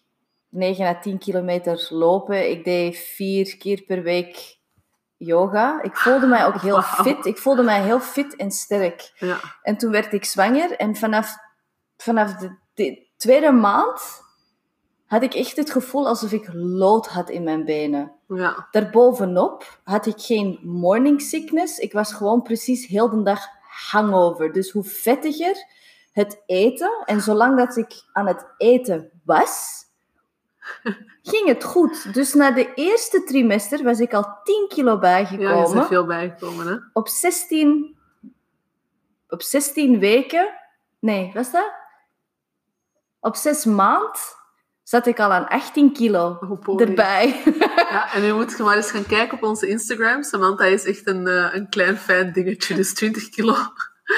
9 0.51 0.87
à 0.87 0.95
10 0.95 1.19
kilometer 1.19 1.87
lopen. 1.91 2.51
Ik 2.51 2.65
deed 2.65 2.97
vier 2.97 3.57
keer 3.57 3.83
per 3.83 4.03
week 4.03 4.59
yoga. 5.17 5.83
Ik 5.83 5.97
voelde 5.97 6.27
mij 6.27 6.47
ook 6.47 6.61
heel 6.61 6.83
fit. 6.83 7.27
Ik 7.27 7.39
voelde 7.39 7.63
mij 7.63 7.83
heel 7.83 8.01
fit 8.01 8.37
en 8.37 8.51
sterk. 8.51 9.13
Ja. 9.19 9.41
En 9.63 9.77
toen 9.77 9.91
werd 9.91 10.13
ik 10.13 10.25
zwanger 10.25 10.77
en 10.77 10.97
vanaf, 10.97 11.37
vanaf 11.97 12.35
de, 12.35 12.57
de 12.75 13.09
tweede 13.17 13.53
maand 13.53 14.23
had 15.07 15.23
ik 15.23 15.35
echt 15.35 15.57
het 15.57 15.71
gevoel 15.71 16.09
alsof 16.09 16.33
ik 16.33 16.51
lood 16.53 17.07
had 17.07 17.31
in 17.31 17.43
mijn 17.43 17.65
benen. 17.65 18.13
Ja. 18.29 18.69
Daarbovenop 18.71 19.81
had 19.85 20.07
ik 20.07 20.21
geen 20.21 20.59
morning 20.63 21.21
sickness. 21.21 21.79
Ik 21.79 21.93
was 21.93 22.13
gewoon 22.13 22.43
precies 22.43 22.87
heel 22.87 23.11
de 23.11 23.23
dag 23.23 23.47
hangover. 23.91 24.53
Dus 24.53 24.71
hoe 24.71 24.85
vettiger 24.85 25.57
het 26.13 26.43
eten, 26.47 27.03
en 27.05 27.21
zolang 27.21 27.57
dat 27.57 27.77
ik 27.77 27.93
aan 28.13 28.27
het 28.27 28.55
eten 28.57 29.21
was, 29.25 29.85
ging 31.23 31.47
het 31.47 31.65
goed. 31.65 32.15
Dus 32.15 32.35
na 32.35 32.51
de 32.51 32.75
eerste 32.75 33.25
trimester 33.25 33.83
was 33.85 34.01
ik 34.01 34.15
al 34.15 34.39
10 34.45 34.67
kilo 34.69 34.91
Ja, 34.91 34.95
je 34.95 34.99
bijgekomen 35.01 35.73
bent 35.75 35.87
veel 35.87 36.07
bijgekomen, 36.07 36.67
hè? 36.67 36.77
op 36.93 37.09
16 37.09 37.99
op 39.29 39.43
16 39.43 39.99
weken, 39.99 40.49
nee, 40.99 41.31
wat 41.35 41.45
is 41.45 41.51
dat? 41.51 41.73
Op 43.21 43.37
zes 43.37 43.65
maand 43.65 44.37
zat 44.83 45.07
ik 45.07 45.21
al 45.21 45.33
aan 45.33 45.49
18 45.49 45.93
kilo 45.93 46.39
Oh, 46.67 46.81
erbij. 46.81 47.43
Ja, 47.91 48.13
en 48.13 48.23
nu 48.23 48.35
moet 48.35 48.57
je 48.57 48.63
maar 48.63 48.77
eens 48.77 48.91
gaan 48.91 49.07
kijken 49.07 49.37
op 49.37 49.43
onze 49.43 49.69
Instagram. 49.69 50.23
Samantha 50.23 50.65
is 50.65 50.85
echt 50.85 51.07
een, 51.07 51.27
eh, 51.27 51.55
een 51.55 51.69
klein 51.69 51.97
fijn 51.97 52.33
dingetje. 52.33 52.75
Dus 52.75 52.95
20 52.95 53.29
kilo 53.29 53.55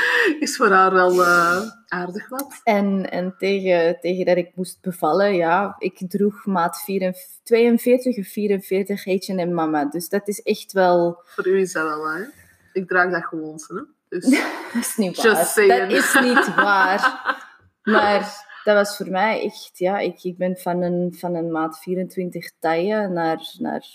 is 0.41 0.57
voor 0.57 0.71
haar 0.71 0.93
wel 0.93 1.23
eh, 1.23 1.63
aardig 1.87 2.29
wat. 2.29 2.61
En, 2.65 3.11
en 3.11 3.35
tegen, 3.39 3.99
tegen 4.01 4.25
dat 4.25 4.37
ik 4.37 4.51
moest 4.55 4.81
bevallen, 4.81 5.35
ja, 5.35 5.75
ik 5.79 5.99
droeg 6.09 6.47
maat 6.47 6.83
44, 6.85 7.41
42 7.43 8.19
of 8.19 8.27
44 8.27 9.05
H&M 9.05 9.55
mama. 9.55 9.85
Dus 9.85 10.09
dat 10.09 10.29
is 10.29 10.43
echt 10.43 10.73
wel... 10.73 11.23
Voor 11.25 11.47
u 11.47 11.61
is 11.61 11.73
dat 11.73 11.85
wel 11.85 11.99
waar. 11.99 12.19
hè? 12.19 12.25
Ik 12.73 12.89
draag 12.89 13.11
dat 13.11 13.25
gewoon. 13.25 13.61
Hè? 13.67 13.81
Dus 14.09 14.25
Dat 14.73 14.83
is 14.83 14.97
niet 14.97 15.23
waar. 15.23 15.35
Dat 15.67 15.91
is 15.91 16.15
niet 16.21 16.55
waar. 16.65 17.35
Maar 17.83 18.51
dat 18.65 18.75
was 18.75 18.97
voor 18.97 19.11
mij 19.11 19.43
echt, 19.43 19.79
ja, 19.79 19.99
ik, 19.99 20.23
ik 20.23 20.37
ben 20.37 20.57
van 20.57 20.83
een, 20.83 21.15
van 21.19 21.35
een 21.35 21.51
maat 21.51 21.79
24 21.79 22.51
taille 22.59 23.09
naar, 23.09 23.55
naar... 23.59 23.87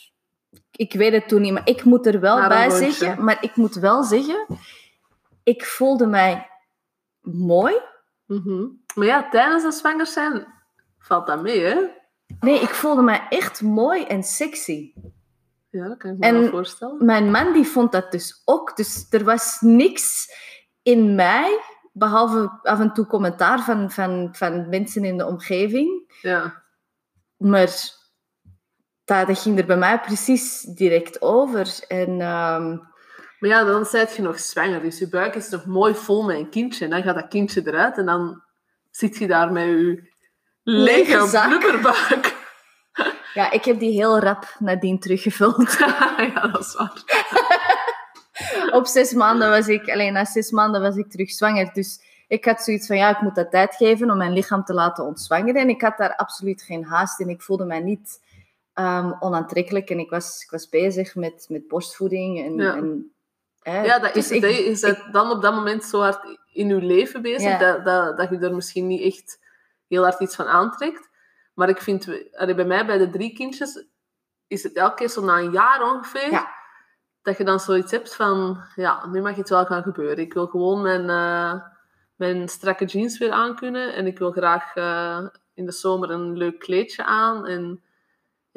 Ik 0.72 0.94
weet 0.94 1.14
het 1.14 1.28
toen 1.28 1.42
niet, 1.42 1.54
maar 1.54 1.68
ik 1.68 1.84
moet 1.84 2.06
er 2.06 2.20
wel 2.20 2.48
bij 2.48 2.70
zeggen. 2.70 3.24
Maar 3.24 3.38
ik 3.42 3.56
moet 3.56 3.76
wel 3.76 4.04
zeggen, 4.04 4.46
ik 5.48 5.66
voelde 5.66 6.06
mij 6.08 6.50
mooi. 7.22 7.82
Mhm. 8.26 8.68
Maar 8.96 9.06
ja, 9.06 9.30
tijdens 9.30 9.64
het 9.64 9.74
zwanger 9.74 10.06
zijn 10.08 10.48
valt 11.00 11.28
dat 11.28 11.42
mee, 11.42 11.62
hè? 11.62 11.82
Nee, 12.40 12.60
ik 12.60 12.70
voelde 12.70 13.02
mij 13.02 13.26
echt 13.30 13.62
mooi 13.62 14.04
en 14.04 14.24
sexy. 14.24 14.94
Ja, 15.70 15.88
dat 15.88 15.98
kan 15.98 16.12
ik 16.12 16.18
me 16.18 16.26
En- 16.26 16.40
wel 16.40 16.50
voorstellen. 16.50 17.06
Mijn 17.06 17.32
man 17.32 17.54
die 17.54 17.68
vond 17.68 17.92
dat 17.92 18.12
dus 18.12 18.42
ook. 18.46 18.76
Dus 18.76 19.08
er 19.10 19.24
was 19.24 19.58
niks 19.62 20.32
in 20.82 21.16
mij, 21.16 21.60
behalve 21.94 22.60
af 22.62 22.80
en 22.80 22.94
toe 22.94 23.06
commentaar 23.06 23.60
van, 23.64 23.92
van, 23.92 24.30
van 24.36 24.70
mensen 24.70 25.04
in 25.04 25.18
de 25.18 25.26
omgeving. 25.26 26.18
Ja. 26.22 26.64
Maar 27.38 27.66
dat, 29.06 29.28
dat 29.28 29.40
ging 29.40 29.60
er 29.60 29.66
bij 29.66 29.78
mij 29.78 30.00
precies 30.00 30.62
direct 30.62 31.22
over. 31.22 31.84
En 31.88 32.22
ehm, 32.22 32.78
Maar 33.40 33.50
ja, 33.50 33.64
dan 33.64 33.86
zijt 33.86 34.16
je 34.16 34.22
nog 34.22 34.40
zwanger. 34.40 34.82
Dus 34.82 35.00
je 35.00 35.10
buik 35.10 35.36
is 35.36 35.50
nog 35.50 35.66
mooi 35.66 35.94
vol 35.96 36.24
met 36.24 36.38
een 36.38 36.50
kindje. 36.50 36.86
En 36.86 36.92
dan 36.92 37.04
gaat 37.04 37.16
dat 37.16 37.28
kindje 37.28 37.62
eruit 37.66 37.98
en 37.98 38.06
dan 38.06 38.42
zit 38.92 39.18
je 39.18 39.28
daar 39.28 39.52
met 39.52 39.64
je 39.64 40.16
Lege 40.64 41.22
lege 41.22 41.48
blubberbuik. 41.48 42.36
ja, 43.34 43.52
ik 43.52 43.66
heb 43.66 43.80
die 43.80 43.92
heel 43.92 44.20
rap 44.20 44.56
nadien 44.60 45.00
teruggevuld. 45.00 45.78
ja, 46.34 46.48
dat 46.48 46.60
is 46.60 46.76
waar. 46.76 47.04
Op 48.80 48.86
zes 48.86 49.14
maanden 49.14 49.50
was 49.50 49.68
ik, 49.68 49.90
alleen 49.90 50.14
na 50.14 50.26
zes 50.26 50.52
maanden 50.52 50.82
was 50.82 50.96
ik 50.96 51.10
terug 51.10 51.32
zwanger. 51.32 51.74
Dus 51.74 52.02
ik 52.28 52.46
had 52.46 52.62
zoiets 52.62 52.88
van, 52.88 52.98
ja, 52.98 53.10
ik 53.10 53.22
moet 53.22 53.36
dat 53.36 53.52
tijd 53.52 53.76
geven 53.76 54.12
om 54.12 54.18
mijn 54.18 54.34
lichaam 54.34 54.64
te 54.64 54.74
laten 54.74 55.06
ontzwangeren. 55.06 55.62
En 55.62 55.70
ik 55.70 55.82
had 55.82 55.98
daar 55.98 56.16
absoluut 56.16 56.62
geen 56.62 56.86
haast 56.86 57.20
in. 57.20 57.30
Ik 57.30 57.42
voelde 57.42 57.66
mij 57.66 57.80
niet 57.80 58.22
ehm, 58.74 59.12
onaantrekkelijk. 59.20 59.90
En 59.90 60.00
ik 60.00 60.10
was, 60.10 60.44
ik 60.44 60.50
was 60.50 60.70
bezig 60.70 61.16
met, 61.16 61.46
met 61.50 61.68
borstvoeding. 61.68 62.46
En, 62.46 62.56
Ja. 62.56 62.76
en, 62.76 63.12
hè, 63.72 63.84
Ja, 63.84 64.00
dat 64.00 64.14
dus 64.14 64.32
is 64.32 64.42
het. 64.42 64.52
ik- 64.52 64.56
hè. 64.58 64.70
Je 64.70 64.78
bent 64.82 65.14
dan 65.14 65.32
op 65.32 65.42
dat 65.42 65.54
moment 65.54 65.84
zo 65.84 66.00
hard 66.02 66.38
in 66.52 66.68
je 66.68 66.76
leven 66.82 67.22
bezig 67.22 67.42
Ja. 67.52 67.58
dat, 67.58 67.86
dat, 67.86 68.18
dat 68.18 68.30
je 68.30 68.38
er 68.38 68.56
misschien 68.56 68.88
niet 68.88 69.02
echt 69.14 69.40
heel 69.88 70.04
hard 70.04 70.20
iets 70.20 70.36
van 70.36 70.46
aantrekt. 70.48 71.10
Maar 71.54 71.70
ik 71.70 71.82
vind, 71.82 72.08
allee, 72.38 72.56
bij 72.56 72.66
mij, 72.66 72.86
bij 72.86 72.98
de 72.98 73.10
drie 73.10 73.34
kindjes, 73.34 73.86
is 74.48 74.64
het 74.64 74.74
elke 74.76 74.96
keer 74.96 75.10
zo 75.10 75.24
na 75.24 75.38
een 75.38 75.52
jaar 75.52 75.82
ongeveer, 75.94 76.32
Ja. 76.32 76.48
dat 77.22 77.38
je 77.38 77.44
dan 77.44 77.60
zoiets 77.60 77.92
hebt 77.92 78.16
van, 78.16 78.64
ja, 78.76 79.06
nu 79.08 79.22
mag 79.22 79.36
het 79.36 79.50
wel 79.50 79.66
gaan 79.66 79.84
gebeuren. 79.84 80.18
Ik 80.18 80.34
wil 80.34 80.48
gewoon 80.48 80.82
mijn, 80.82 81.10
eh, 81.10 81.62
mijn 82.16 82.50
strakke 82.50 82.86
jeans 82.86 83.18
weer 83.18 83.32
aankunnen 83.32 83.94
en 83.96 84.08
ik 84.08 84.18
wil 84.18 84.32
graag 84.32 84.76
eh, 84.76 85.28
in 85.54 85.66
de 85.66 85.72
zomer 85.72 86.10
een 86.12 86.38
leuk 86.38 86.60
kleedje 86.60 87.04
aan. 87.04 87.46
En 87.48 87.84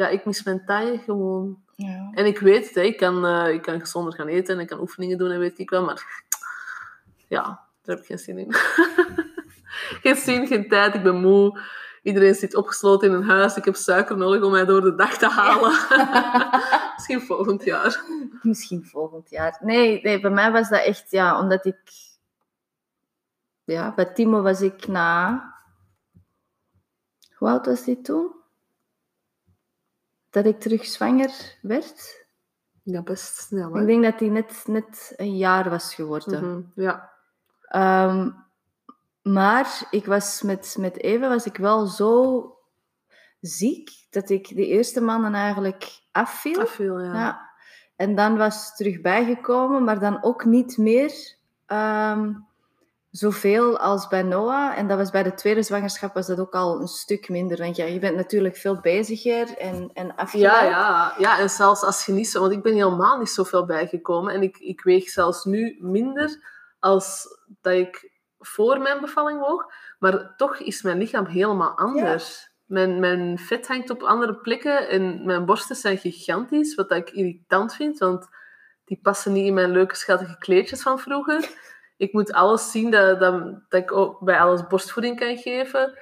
ja, 0.01 0.09
ik 0.09 0.25
mis 0.25 0.43
mijn 0.43 0.65
taille 0.65 0.99
gewoon. 0.99 1.63
Ja. 1.77 2.11
En 2.13 2.27
ik 2.27 2.39
weet 2.39 2.67
het, 2.67 2.75
hè, 2.75 2.81
ik, 2.81 2.97
kan, 2.97 3.27
eh, 3.27 3.53
ik 3.55 3.63
kan 3.63 3.81
gezonder 3.81 4.13
gaan 4.13 4.27
eten 4.27 4.55
en 4.55 4.61
ik 4.61 4.67
kan 4.67 4.81
oefeningen 4.81 5.19
doen 5.19 5.31
en 5.31 5.39
weet 5.39 5.59
ik 5.59 5.71
wel, 5.71 5.85
maar 5.85 6.25
ja, 7.29 7.43
daar 7.83 7.97
heb 7.97 7.99
ik 7.99 8.05
geen 8.05 8.19
zin 8.19 8.39
in. 8.39 8.55
geen 10.03 10.17
zin, 10.17 10.47
geen 10.47 10.69
tijd, 10.69 10.95
ik 10.95 11.03
ben 11.03 11.21
moe. 11.21 11.61
Iedereen 12.03 12.35
zit 12.35 12.55
opgesloten 12.55 13.09
in 13.09 13.15
een 13.15 13.29
huis. 13.29 13.57
Ik 13.57 13.65
heb 13.65 13.75
suiker 13.75 14.17
nodig 14.17 14.43
om 14.43 14.51
mij 14.51 14.65
door 14.65 14.81
de 14.81 14.95
dag 14.95 15.17
te 15.17 15.29
halen. 15.29 15.71
Misschien 16.97 17.21
volgend 17.21 17.65
jaar. 17.65 18.05
Misschien 18.43 18.85
volgend 18.85 19.31
jaar. 19.31 19.59
Nee, 19.63 20.01
nee, 20.03 20.21
bij 20.21 20.31
mij 20.31 20.53
was 20.53 20.69
dat 20.69 20.85
echt, 20.85 21.11
ja, 21.11 21.41
omdat 21.41 21.67
ik... 21.67 21.81
Ja, 23.65 23.95
bij 23.95 24.13
Timo 24.13 24.43
was 24.43 24.61
ik 24.61 24.87
na... 24.87 25.45
Hoe 27.35 27.49
oud 27.49 27.67
was 27.67 27.85
die 27.85 28.01
toen? 28.01 28.40
Dat 30.31 30.45
ik 30.45 30.61
terug 30.61 30.85
zwanger 30.85 31.59
werd. 31.63 32.27
Ja, 32.83 33.03
best 33.03 33.37
snel, 33.37 33.73
hè? 33.73 33.81
Ik 33.81 33.87
denk 33.87 34.03
dat 34.05 34.21
hij 34.21 34.29
net, 34.29 34.63
net 34.67 35.13
een 35.17 35.37
jaar 35.37 35.71
was 35.71 35.95
geworden. 35.95 36.45
Mhm, 36.45 36.83
Ja. 36.83 37.11
Ehm, 37.63 38.31
maar 39.23 39.87
ik 39.91 40.07
was 40.07 40.43
met, 40.43 40.77
met 40.79 41.03
Eva 41.03 41.29
was 41.29 41.47
ik 41.47 41.57
wel 41.57 41.87
zo 41.87 42.45
ziek 43.41 43.91
dat 44.11 44.31
ik 44.31 44.49
de 44.49 44.67
eerste 44.67 45.01
maanden 45.01 45.35
eigenlijk 45.35 46.01
afviel. 46.13 46.61
Afviel, 46.61 47.01
ja. 47.01 47.15
Ja. 47.15 47.51
En 47.97 48.15
dan 48.15 48.37
was 48.37 48.77
terug 48.77 49.01
bijgekomen, 49.01 49.85
maar 49.85 49.99
dan 50.01 50.23
ook 50.23 50.45
niet 50.45 50.77
meer 50.77 51.37
ehm, 51.67 52.33
zoveel 53.11 53.79
als 53.79 54.09
bij 54.09 54.23
Noah. 54.23 54.79
En 54.79 54.89
dat 54.89 54.99
was 54.99 55.11
bij 55.11 55.23
de 55.23 55.35
tweede 55.35 55.63
zwangerschap 55.63 56.15
was 56.15 56.27
dat 56.27 56.41
ook 56.41 56.55
al 56.55 56.81
een 56.81 56.89
stuk 56.89 57.29
minder. 57.29 57.59
Want 57.59 57.77
ja, 57.77 57.85
je 57.85 57.99
bent 57.99 58.17
natuurlijk 58.17 58.57
veel 58.57 58.81
beziger 58.81 59.57
en, 59.59 59.91
en 59.93 60.15
afgeleid. 60.17 60.61
Ja, 60.61 60.69
ja, 60.69 61.15
ja, 61.19 61.39
en 61.39 61.51
zelfs 61.51 61.83
als 61.83 62.07
je 62.07 62.13
niet 62.13 62.29
zo... 62.29 62.41
Want 62.41 62.53
ik 62.53 62.63
ben 62.63 62.75
helemaal 62.75 63.19
niet 63.19 63.29
zoveel 63.29 63.67
bijgekomen. 63.67 64.35
En 64.35 64.43
ik, 64.43 64.59
ik 64.59 64.83
weeg 64.83 65.09
zelfs 65.09 65.45
nu 65.45 65.77
minder 65.81 66.39
als 66.79 67.27
dat 67.61 67.73
ik 67.73 68.11
voor 68.39 68.81
mijn 68.81 69.01
bevalling 69.01 69.41
woog. 69.41 69.73
Maar 69.99 70.37
toch 70.37 70.59
is 70.59 70.83
mijn 70.83 70.99
lichaam 70.99 71.27
helemaal 71.27 71.79
anders. 71.79 72.51
Mijn, 72.67 73.01
mijn 73.01 73.39
vet 73.39 73.69
hangt 73.69 73.91
op 73.91 74.03
andere 74.03 74.35
plekken 74.35 74.89
en 74.89 75.25
mijn 75.25 75.45
borsten 75.45 75.77
zijn 75.77 75.99
gigantisch, 75.99 76.75
wat 76.75 76.93
ik 76.93 77.11
irritant 77.11 77.75
vind, 77.75 77.99
want 77.99 78.29
die 78.85 78.99
passen 79.03 79.33
niet 79.33 79.47
in 79.47 79.55
mijn 79.55 79.71
leuke, 79.71 79.97
schattige 79.97 80.39
kleedjes 80.39 80.83
van 80.83 80.99
vroeger. 80.99 81.49
Ik 82.01 82.13
moet 82.13 82.33
alles 82.33 82.71
zien 82.71 82.91
dat, 82.91 83.21
dat, 83.21 83.43
dat 83.69 83.81
ik 83.81 83.93
ook 83.93 84.21
bij 84.21 84.41
alles 84.41 84.67
borstvoeding 84.67 85.19
kan 85.19 85.37
geven. 85.37 85.99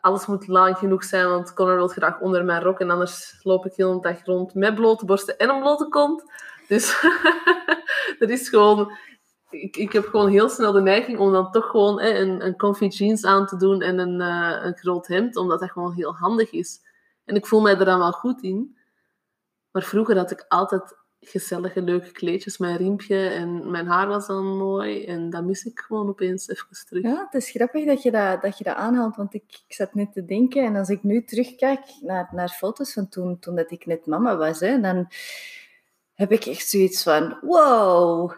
Alles 0.00 0.26
moet 0.26 0.46
lang 0.46 0.78
genoeg 0.78 1.04
zijn, 1.04 1.28
want 1.28 1.54
Connor 1.54 1.76
wil 1.76 1.88
graag 1.88 2.20
onder 2.20 2.44
mijn 2.44 2.62
rok 2.62 2.80
en 2.80 2.90
anders 2.90 3.40
loop 3.42 3.66
ik 3.66 3.74
heel 3.74 4.00
de 4.00 4.08
dag 4.08 4.24
rond 4.24 4.54
met 4.54 4.74
blote 4.74 5.04
borsten 5.04 5.38
en 5.38 5.48
een 5.48 5.60
blote 5.60 5.88
kont. 5.88 6.32
Dus 6.68 7.02
er 8.20 8.30
is 8.30 8.48
gewoon... 8.48 8.92
Ik, 9.50 9.76
ik 9.76 9.92
heb 9.92 10.04
gewoon 10.04 10.28
heel 10.28 10.48
snel 10.48 10.72
de 10.72 10.80
neiging 10.80 11.18
om 11.18 11.32
dan 11.32 11.50
toch 11.50 11.66
gewoon 11.66 12.00
een, 12.00 12.44
een 12.46 12.56
comfy 12.56 12.86
jeans 12.86 13.24
aan 13.24 13.46
te 13.46 13.56
doen 13.56 13.82
en 13.82 13.98
een, 13.98 14.20
eh, 14.20 14.64
een 14.64 14.76
groot 14.76 15.06
hemd, 15.06 15.36
omdat 15.36 15.60
dat 15.60 15.70
gewoon 15.70 15.92
heel 15.92 16.14
handig 16.14 16.50
is. 16.50 16.80
En 17.24 17.34
ik 17.34 17.46
voel 17.46 17.60
mij 17.60 17.78
er 17.78 17.84
dan 17.84 17.98
wel 17.98 18.12
goed 18.12 18.42
in. 18.42 18.76
Maar 19.70 19.82
vroeger 19.82 20.16
had 20.16 20.30
ik 20.30 20.44
altijd 20.48 20.96
gezellige, 21.20 21.82
leuke 21.82 22.12
kleedjes, 22.12 22.58
mijn 22.58 22.76
riempje 22.76 23.28
en 23.28 23.70
mijn 23.70 23.86
haar 23.86 24.06
was 24.06 24.26
dan 24.26 24.56
mooi. 24.56 25.04
En 25.04 25.30
dat 25.30 25.44
mis 25.44 25.64
ik 25.64 25.78
gewoon 25.78 26.08
opeens 26.08 26.48
even 26.48 26.86
terug. 26.86 27.02
Ja, 27.02 27.28
het 27.30 27.42
is 27.42 27.50
grappig 27.50 27.86
dat 27.86 28.02
je 28.02 28.10
dat, 28.10 28.42
dat, 28.42 28.58
je 28.58 28.64
dat 28.64 28.76
aanhaalt, 28.76 29.16
want 29.16 29.34
ik, 29.34 29.44
ik 29.66 29.74
zat 29.74 29.94
net 29.94 30.12
te 30.12 30.24
denken. 30.24 30.64
En 30.64 30.76
als 30.76 30.88
ik 30.88 31.02
nu 31.02 31.24
terugkijk 31.24 31.80
naar, 32.00 32.28
naar 32.32 32.48
foto's 32.48 32.92
van 32.92 33.08
toen, 33.08 33.38
toen 33.38 33.54
dat 33.54 33.70
ik 33.70 33.86
net 33.86 34.06
mama 34.06 34.36
was, 34.36 34.60
hè, 34.60 34.80
dan 34.80 35.08
heb 36.14 36.32
ik 36.32 36.44
echt 36.44 36.68
zoiets 36.68 37.02
van, 37.02 37.38
wow, 37.40 38.32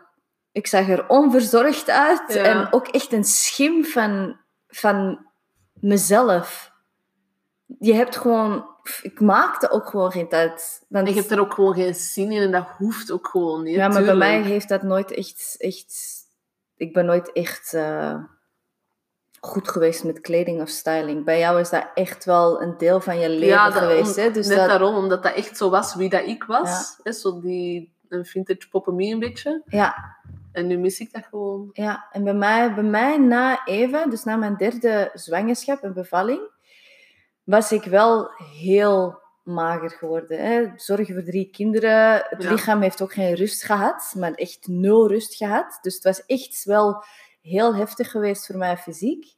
ik 0.52 0.66
zag 0.66 0.88
er 0.88 1.08
onverzorgd 1.08 1.90
uit. 1.90 2.32
Ja. 2.34 2.42
En 2.42 2.72
ook 2.72 2.88
echt 2.88 3.12
een 3.12 3.24
schim 3.24 3.84
van, 3.84 4.36
van 4.68 5.26
mezelf. 5.72 6.71
Je 7.78 7.94
hebt 7.94 8.16
gewoon... 8.16 8.70
Ik 9.02 9.20
maakte 9.20 9.70
ook 9.70 9.86
gewoon 9.88 10.10
geen 10.12 10.28
tijd. 10.28 10.84
Want, 10.88 11.06
En 11.08 11.14
je 11.14 11.20
hebt 11.20 11.32
er 11.32 11.40
ook 11.40 11.52
gewoon 11.54 11.74
geen 11.74 11.94
zin 11.94 12.30
in 12.32 12.42
en 12.42 12.50
dat 12.50 12.66
hoeft 12.78 13.10
ook 13.10 13.26
gewoon 13.28 13.62
niet. 13.62 13.74
ja, 13.74 13.88
maar 13.88 14.04
bij 14.04 14.14
mij 14.14 14.40
heeft 14.42 14.68
dat 14.68 14.82
nooit 14.82 15.10
echt... 15.10 15.54
echt 15.58 16.20
ik 16.76 16.92
ben 16.92 17.04
nooit 17.06 17.32
echt 17.32 17.74
eh, 17.74 18.14
goed 19.40 19.68
geweest 19.68 20.04
met 20.04 20.20
kleding 20.20 20.60
of 20.60 20.68
styling. 20.68 21.24
Bij 21.24 21.38
jou 21.38 21.60
is 21.60 21.70
dat 21.70 21.86
echt 21.94 22.24
wel 22.24 22.62
een 22.62 22.78
deel 22.78 23.00
van 23.00 23.18
je 23.18 23.28
leven 23.28 23.46
Ja, 23.46 23.70
geweest. 23.70 24.16
om- 24.16 24.22
Hè? 24.22 24.30
Dus 24.30 24.46
net 24.46 24.56
dat, 24.56 24.68
daarom, 24.68 24.94
omdat 24.94 25.22
dat 25.22 25.34
echt 25.34 25.56
zo 25.56 25.70
was 25.70 25.94
wie 25.94 26.08
dat 26.08 26.26
ik 26.26 26.44
was. 26.44 26.98
Hè, 27.02 27.12
zo 27.12 27.40
die 27.40 27.96
een 28.08 28.24
vintage 28.24 28.68
poppemie 28.70 29.12
een 29.12 29.18
beetje. 29.18 29.62
ja, 29.66 30.16
En 30.52 30.66
nu 30.66 30.76
mis 30.78 31.00
ik 31.00 31.12
dat 31.12 31.24
gewoon. 31.30 31.68
ja, 31.72 32.06
en 32.10 32.24
bij 32.24 32.34
mij, 32.34 32.74
bij 32.74 32.84
mij 32.84 33.18
na 33.18 33.64
Eva, 33.64 34.06
dus 34.06 34.24
na 34.24 34.36
mijn 34.36 34.56
derde 34.56 35.10
zwangerschap 35.14 35.82
en 35.82 35.92
bevalling, 35.94 36.40
was 37.44 37.72
ik 37.72 37.84
wel 37.84 38.30
heel 38.60 39.20
mager 39.42 39.90
geworden. 39.90 40.38
Hè? 40.38 40.66
Zorgen 40.76 41.14
voor 41.14 41.24
drie 41.24 41.50
kinderen. 41.50 42.14
Het 42.28 42.42
Ja. 42.42 42.50
lichaam 42.50 42.80
heeft 42.80 43.02
ook 43.02 43.12
geen 43.12 43.34
rust 43.34 43.62
gehad, 43.64 44.14
maar 44.18 44.32
echt 44.32 44.66
nul 44.68 45.08
rust 45.08 45.34
gehad. 45.34 45.78
Dus 45.82 45.94
het 45.94 46.04
was 46.04 46.26
echt 46.26 46.64
wel 46.64 47.04
heel 47.40 47.74
heftig 47.74 48.10
geweest 48.10 48.46
voor 48.46 48.56
mijn 48.56 48.76
fysiek. 48.76 49.34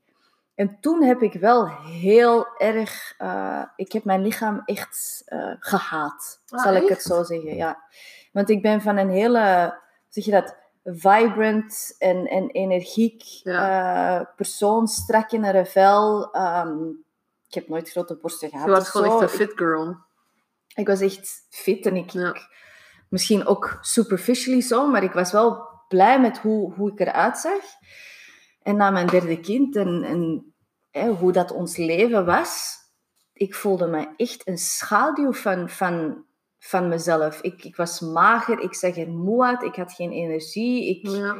En 0.54 0.78
toen 0.80 1.02
heb 1.02 1.22
ik 1.22 1.32
wel 1.32 1.68
heel 1.78 2.46
erg, 2.58 3.14
uh, 3.18 3.62
ik 3.76 3.92
heb 3.92 4.04
mijn 4.04 4.22
lichaam 4.22 4.62
echt 4.64 5.22
uh, 5.28 5.54
gehaat, 5.58 6.42
Ah, 6.48 6.62
zal 6.62 6.74
ik 6.74 6.88
het 6.88 7.02
zo 7.02 7.22
zeggen. 7.22 7.54
Ja. 7.56 7.82
Want 8.32 8.50
ik 8.50 8.62
ben 8.62 8.80
van 8.80 8.96
een 8.96 9.10
hele, 9.10 9.74
zeg 10.08 10.24
je 10.24 10.30
dat, 10.30 10.56
vibrant 10.84 11.94
en, 11.98 12.26
en 12.26 12.50
energiek 12.50 13.22
Ja. 13.22 14.18
eh, 14.20 14.26
persoon, 14.36 14.86
strak 14.86 15.32
in 15.32 15.44
een 15.44 15.66
vel. 15.66 16.32
Ehm, 16.32 16.78
ik 17.54 17.60
heb 17.60 17.68
nooit 17.68 17.90
grote 17.90 18.16
borsten 18.16 18.48
gehad. 18.50 18.64
Je 18.66 18.70
was 18.72 18.88
gewoon 18.88 19.12
echt 19.12 19.20
een 19.22 19.28
fit 19.28 19.52
girl. 19.54 19.96
Ik 20.74 20.86
was 20.86 21.00
echt 21.00 21.46
fit 21.50 21.86
en 21.86 21.96
ik, 21.96 22.10
Ja. 22.10 22.28
ik- 22.28 22.48
misschien 23.08 23.46
ook 23.46 23.78
superficially 23.80 24.60
zo, 24.60 24.88
maar 24.90 25.02
ik 25.02 25.12
was 25.12 25.32
wel 25.32 25.68
blij 25.88 26.20
met 26.20 26.38
hoe, 26.38 26.72
hoe 26.74 26.90
ik 26.92 27.00
eruit 27.00 27.38
zag. 27.38 27.60
En 28.62 28.76
na 28.76 28.90
mijn 28.90 29.06
derde 29.06 29.40
kind 29.40 29.76
en, 29.76 30.02
en 30.04 30.54
hè, 30.90 31.08
hoe 31.08 31.32
dat 31.32 31.50
ons 31.52 31.76
leven 31.76 32.24
was, 32.26 32.76
ik 33.32 33.54
voelde 33.54 33.86
me 33.86 34.08
echt 34.16 34.48
een 34.48 34.58
schaduw 34.58 35.32
van, 35.32 35.68
van, 35.70 36.24
van 36.58 36.88
mezelf. 36.88 37.40
Ik, 37.40 37.64
ik 37.64 37.76
was 37.76 38.00
mager, 38.00 38.60
ik 38.60 38.74
zag 38.74 38.96
er 38.96 39.08
moe 39.08 39.44
uit, 39.44 39.62
ik 39.62 39.74
had 39.76 39.92
geen 39.92 40.12
energie. 40.12 40.88
Ik, 40.98 41.06
Ja. 41.08 41.36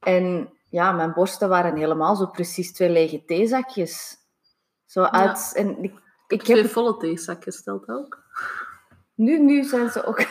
En 0.00 0.52
ja, 0.70 0.92
mijn 0.92 1.12
borsten 1.12 1.48
waren 1.48 1.76
helemaal 1.76 2.16
zo 2.16 2.26
precies 2.26 2.72
twee 2.72 2.90
lege 2.90 3.24
theezakjes. 3.24 4.16
Zo 4.88 5.02
uit... 5.02 5.52
En 5.54 5.82
ik, 5.82 5.92
ik 6.28 6.46
heb 6.46 6.56
Twee 6.56 6.68
volle 6.68 6.96
theezakjes 6.96 7.56
stelt 7.56 7.88
ook. 7.88 8.22
Nu, 9.14 9.38
nu 9.38 9.62
zijn 9.64 9.90
ze 9.90 10.04
ook. 10.04 10.20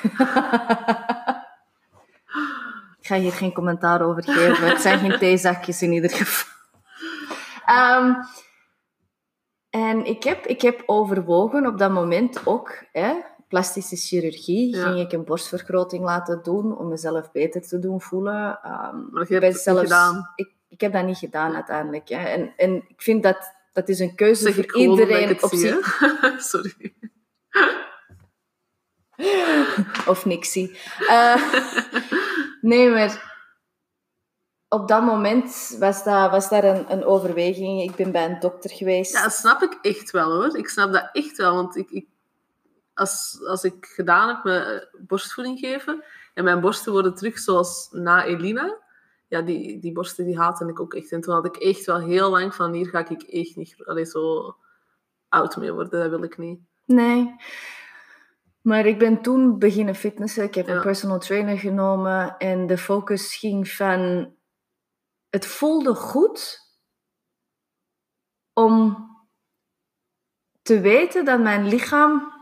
ik 2.99 3.05
ga 3.07 3.15
hier 3.15 3.31
geen 3.31 3.53
commentaar 3.53 4.01
over 4.01 4.23
geven. 4.23 4.67
Het 4.69 4.81
zijn 4.81 4.99
geen 4.99 5.19
theezakjes 5.19 5.81
in 5.81 5.91
ieder 5.91 6.09
geval. 6.09 6.55
Ehm, 7.65 8.13
en 9.69 10.05
ik 10.05 10.23
heb, 10.23 10.45
ik 10.45 10.61
heb 10.61 10.83
overwogen 10.85 11.65
op 11.67 11.77
dat 11.77 11.91
moment 11.91 12.47
ook, 12.47 12.83
hè, 12.91 13.13
plastische 13.47 13.95
chirurgie, 13.95 14.75
Ja. 14.75 14.83
ging 14.83 14.99
ik 14.99 15.11
een 15.11 15.25
borstvergroting 15.25 16.03
laten 16.03 16.43
doen 16.43 16.77
om 16.77 16.87
mezelf 16.87 17.31
beter 17.31 17.61
te 17.61 17.79
doen 17.79 18.01
voelen. 18.01 18.59
Ehm, 18.63 18.95
Maar 19.11 19.21
ik 19.21 19.27
je 19.27 19.33
hebt 19.33 19.65
het 19.65 19.65
niet 19.65 19.79
gedaan. 19.83 20.31
Ik, 20.35 20.51
ik 20.67 20.81
heb 20.81 20.93
dat 20.93 21.05
niet 21.05 21.17
gedaan 21.17 21.55
uiteindelijk. 21.55 22.09
Hè. 22.09 22.23
En, 22.23 22.53
en 22.57 22.75
ik 22.87 23.01
vind 23.01 23.23
dat 23.23 23.55
dat 23.77 23.89
is 23.89 23.99
een 23.99 24.15
keuze 24.15 24.53
voor 24.53 24.75
iedereen 24.75 25.43
op 25.43 25.49
zich. 25.53 26.01
Sorry. 26.51 26.93
of 30.05 30.25
niks 30.25 30.51
zie. 30.51 30.77
Eh, 31.07 31.53
nee, 32.61 32.89
maar 32.89 33.35
op 34.67 34.87
dat 34.87 35.03
moment 35.03 35.75
was, 35.79 36.03
dat, 36.03 36.31
was 36.31 36.49
daar 36.49 36.63
een, 36.63 36.91
een 36.91 37.05
overweging. 37.05 37.81
Ik 37.81 37.95
ben 37.95 38.11
bij 38.11 38.25
een 38.25 38.39
dokter 38.39 38.69
geweest. 38.69 39.13
Ja, 39.13 39.23
dat 39.23 39.33
snap 39.33 39.61
ik 39.61 39.77
echt 39.81 40.11
wel 40.11 40.31
hoor. 40.31 40.57
Ik 40.57 40.69
snap 40.69 40.93
dat 40.93 41.09
echt 41.11 41.37
wel. 41.37 41.55
Want 41.55 41.75
ik, 41.75 41.89
ik, 41.91 42.07
als, 42.93 43.39
als 43.47 43.63
ik 43.63 43.85
gedaan 43.85 44.27
heb 44.27 44.43
met 44.43 44.89
borstvoeding 45.07 45.59
geven 45.59 46.03
en 46.33 46.43
mijn 46.43 46.61
borsten 46.61 46.91
worden 46.91 47.15
terug 47.15 47.39
zoals 47.39 47.87
na 47.91 48.25
Elina, 48.25 48.77
ja, 49.27 49.41
die, 49.41 49.79
die 49.79 49.91
borsten 49.91 50.25
die 50.25 50.37
haatte 50.37 50.67
ik 50.67 50.79
ook 50.79 50.93
echt. 50.93 51.11
En 51.11 51.21
toen 51.21 51.33
had 51.33 51.45
ik 51.45 51.55
echt 51.55 51.85
wel 51.85 51.99
heel 51.99 52.29
lang 52.29 52.55
van 52.55 52.73
hier 52.73 52.87
ga 52.87 53.07
ik 53.09 53.21
echt 53.23 53.55
niet 53.55 53.75
allee, 53.85 54.05
zo 54.05 54.55
oud 55.29 55.57
mee 55.57 55.71
worden. 55.71 55.99
Dat 55.99 56.09
wil 56.09 56.23
ik 56.23 56.37
niet. 56.37 56.59
Nee. 56.85 57.35
Maar 58.61 58.85
ik 58.85 58.99
ben 58.99 59.21
toen 59.21 59.59
beginnen 59.59 59.95
fitnessen. 59.95 60.43
Ik 60.43 60.55
heb 60.55 60.67
Ja. 60.67 60.75
een 60.75 60.81
personal 60.81 61.19
trainer 61.19 61.57
genomen. 61.57 62.37
En 62.37 62.67
de 62.67 62.77
focus 62.77 63.35
ging 63.35 63.69
van... 63.69 64.31
Het 65.29 65.45
voelde 65.45 65.95
goed 65.95 66.59
om 68.53 69.05
te 70.61 70.79
weten 70.79 71.25
dat 71.25 71.39
mijn 71.39 71.67
lichaam 71.67 72.36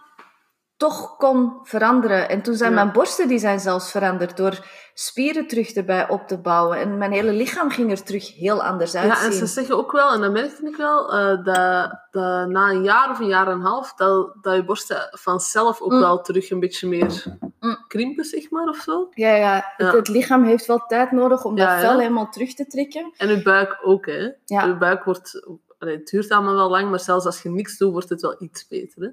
toch 0.78 1.16
kon 1.18 1.60
veranderen. 1.64 2.30
En 2.30 2.42
toen 2.42 2.56
zijn 2.56 2.70
Ja. 2.70 2.76
mijn 2.76 2.92
borsten 2.92 3.28
die 3.28 3.40
zijn 3.40 3.60
zelfs 3.60 3.92
veranderd 3.92 4.38
door 4.38 4.66
spieren 4.94 5.48
terug 5.48 5.74
erbij 5.74 6.10
op 6.10 6.28
te 6.28 6.38
bouwen. 6.38 6.78
En 6.78 6.98
mijn 6.98 7.12
hele 7.12 7.32
lichaam 7.32 7.70
ging 7.70 7.92
er 7.92 8.04
terug 8.04 8.36
heel 8.36 8.64
anders 8.64 8.92
Ja, 8.92 9.24
en 9.24 9.34
ze 9.34 9.46
zeggen 9.46 9.78
ook 9.78 9.92
wel, 9.92 10.14
en 10.14 10.22
dat 10.22 10.32
merkte 10.32 10.68
ik 10.68 10.76
wel, 10.76 11.14
eh, 11.14 11.44
dat, 11.44 12.00
dat 12.12 12.48
na 12.48 12.70
een 12.70 12.84
jaar 12.84 13.10
of 13.10 13.20
een 13.20 13.28
jaar 13.28 13.48
en 13.48 13.54
een 13.54 13.62
half, 13.62 13.94
dat, 13.94 14.34
dat 14.42 14.56
je 14.56 14.64
borsten 14.66 15.08
vanzelf 15.12 15.82
ook 15.82 15.92
Mm. 15.92 16.00
wel 16.00 16.22
terug 16.22 16.50
een 16.52 16.60
beetje 16.60 16.88
meer 16.88 17.24
Mm. 17.60 17.78
krimpen, 17.88 18.26
zeg 18.26 18.50
maar, 18.50 18.68
of 18.68 18.78
zo. 18.78 19.08
Ja, 19.14 19.36
ja, 19.36 19.54
het, 19.76 19.88
Ja. 19.92 19.96
het 19.96 20.08
lichaam 20.08 20.44
heeft 20.44 20.66
wel 20.66 20.84
tijd 20.88 21.12
nodig 21.12 21.44
om 21.44 21.58
Ja, 21.58 21.72
dat 21.72 21.80
vel 21.84 21.92
ja. 21.94 21.98
helemaal 22.00 22.30
terug 22.30 22.54
te 22.54 22.66
trekken. 22.68 23.14
En 23.18 23.28
je 23.30 23.42
buik 23.42 23.80
ook, 23.84 24.06
hè. 24.06 24.30
Ja. 24.46 24.64
Je 24.66 24.78
buik 24.78 25.04
wordt... 25.04 25.48
allee, 25.80 25.96
het 25.98 26.08
duurt 26.08 26.32
allemaal 26.32 26.56
wel 26.56 26.70
lang, 26.70 26.90
maar 26.90 27.00
zelfs 27.00 27.26
als 27.26 27.42
je 27.42 27.50
niks 27.50 27.78
doet, 27.78 27.92
wordt 27.92 28.10
het 28.10 28.22
wel 28.22 28.36
iets 28.40 28.68
beter, 28.68 29.02
hè. 29.02 29.10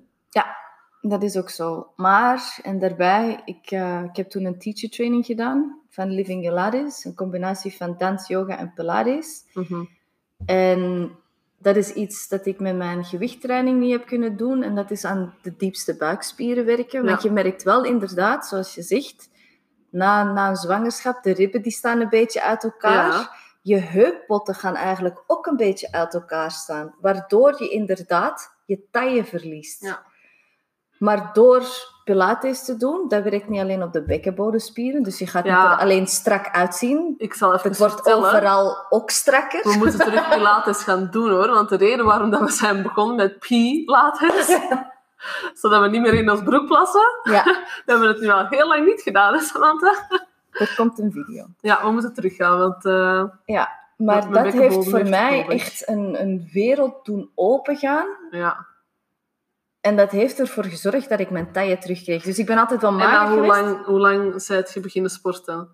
Dat 1.05 1.23
is 1.23 1.37
ook 1.37 1.51
zo. 1.51 1.93
Maar, 1.97 2.59
en 2.62 2.79
daarbij, 2.79 3.41
ik, 3.45 3.71
eh, 3.71 4.03
ik 4.03 4.17
heb 4.17 4.31
toen 4.31 4.45
een 4.45 4.59
teacher 4.59 4.91
training 4.91 5.27
gedaan 5.27 5.81
van 5.88 6.11
Living 6.11 6.43
Pilates, 6.43 7.05
een 7.05 7.15
combinatie 7.15 7.77
van 7.77 7.95
dans, 7.99 8.29
yoga 8.29 8.59
en 8.59 8.73
Pilates. 8.75 9.45
Mhm. 9.55 9.85
En 10.47 11.11
dat 11.59 11.77
is 11.77 11.93
iets 11.93 12.29
dat 12.29 12.47
ik 12.47 12.61
met 12.61 12.77
mijn 12.77 13.05
gewichttraining 13.05 13.81
niet 13.81 13.93
heb 13.93 14.07
kunnen 14.07 14.37
doen. 14.37 14.62
En 14.62 14.75
dat 14.75 14.91
is 14.91 15.05
aan 15.05 15.35
de 15.43 15.57
diepste 15.57 15.97
buikspieren 15.97 16.65
werken. 16.65 17.05
Want 17.05 17.23
Ja. 17.23 17.29
je 17.29 17.35
merkt 17.35 17.62
wel 17.62 17.85
inderdaad, 17.85 18.47
zoals 18.47 18.75
je 18.75 18.83
zegt, 18.83 19.31
na, 19.91 20.33
na 20.33 20.49
een 20.49 20.57
zwangerschap, 20.57 21.23
de 21.23 21.33
ribben 21.33 21.62
die 21.62 21.73
staan 21.73 22.01
een 22.01 22.09
beetje 22.09 22.43
uit 22.43 22.65
elkaar. 22.65 23.07
Ja. 23.12 23.31
Je 23.62 23.77
heupbotten 23.77 24.55
gaan 24.55 24.75
eigenlijk 24.77 25.25
ook 25.27 25.47
een 25.47 25.57
beetje 25.57 25.93
uit 25.93 26.15
elkaar 26.15 26.51
staan. 26.51 26.95
Waardoor 27.01 27.62
je 27.62 27.69
inderdaad 27.69 28.57
je 28.67 28.83
taille 28.91 29.25
verliest. 29.25 29.83
Ja. 29.83 30.03
Maar 31.05 31.31
door 31.33 31.62
Pilates 32.05 32.65
te 32.65 32.77
doen, 32.77 33.05
dat 33.09 33.23
werkt 33.23 33.49
niet 33.49 33.61
alleen 33.61 33.83
op 33.83 33.93
de 33.93 34.03
bekkenbodemspieren. 34.03 35.03
Dus 35.03 35.19
je 35.19 35.27
gaat 35.27 35.45
Ja. 35.45 35.62
niet 35.62 35.73
er 35.73 35.79
alleen 35.79 36.07
strak 36.07 36.49
uitzien. 36.55 37.15
Ik 37.19 37.35
zal 37.35 37.55
even 37.55 37.69
Het 37.69 37.79
wordt 37.79 37.95
vertellen. 37.95 38.29
overal 38.29 38.87
ook 38.88 39.11
strakker. 39.11 39.62
We 39.62 39.75
moeten 39.79 39.99
terug 39.99 40.29
Pilates 40.29 40.83
gaan 40.83 41.09
doen, 41.11 41.31
hoor. 41.31 41.49
Want 41.49 41.69
de 41.69 41.77
reden 41.77 42.05
waarom 42.05 42.31
dat 42.31 42.41
we 42.41 42.51
zijn 42.51 42.83
begonnen 42.83 43.17
met 43.17 43.38
Pilates, 43.38 44.59
zodat 45.61 45.81
we 45.81 45.88
niet 45.88 46.01
meer 46.01 46.15
in 46.15 46.31
ons 46.31 46.43
broek 46.43 46.67
plassen, 46.67 47.07
Ja, 47.23 47.45
dat 47.45 47.57
hebben 47.87 48.07
we 48.07 48.12
het 48.12 48.21
nu 48.23 48.31
al 48.31 48.47
heel 48.47 48.69
lang 48.69 48.85
niet 48.87 49.03
gedaan, 49.03 49.35
hè, 49.35 49.41
Samantha? 49.41 49.93
er 50.53 50.75
komt 50.77 50.99
een 50.99 51.12
video. 51.12 51.47
Ja, 51.61 51.79
we 51.83 51.91
moeten 51.91 52.15
teruggaan, 52.15 52.59
want... 52.59 52.85
eh, 52.85 53.25
Ja, 53.45 53.71
maar 53.97 54.31
dat 54.31 54.53
heeft 54.53 54.88
voor 54.91 55.09
mij 55.09 55.47
echt 55.49 55.88
een, 55.88 56.21
een 56.21 56.49
wereld 56.53 57.05
doen 57.05 57.31
opengaan. 57.35 58.07
ja. 58.31 58.71
En 59.83 59.97
dat 59.97 60.11
heeft 60.11 60.38
ervoor 60.38 60.64
gezorgd 60.64 61.09
dat 61.09 61.21
ik 61.21 61.31
mijn 61.31 61.53
taille 61.53 61.79
terugkreeg. 61.79 62.23
Dus 62.23 62.38
ik 62.38 62.47
ben 62.47 62.59
altijd 62.59 62.81
wel 62.81 62.90
En 62.90 62.97
mager 62.97 63.29
hoe 63.29 63.45
geweest. 63.45 63.61
lang, 63.61 63.85
hoe 63.85 63.99
lang 63.99 64.42
zijt 64.42 64.73
je 64.73 64.81
beginnen 64.81 65.11
sporten? 65.11 65.68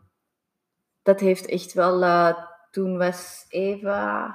Dat 1.02 1.20
heeft 1.20 1.46
echt 1.46 1.72
wel... 1.72 2.02
eh, 2.02 2.34
toen 2.70 2.98
was 2.98 3.44
Eva... 3.48 4.34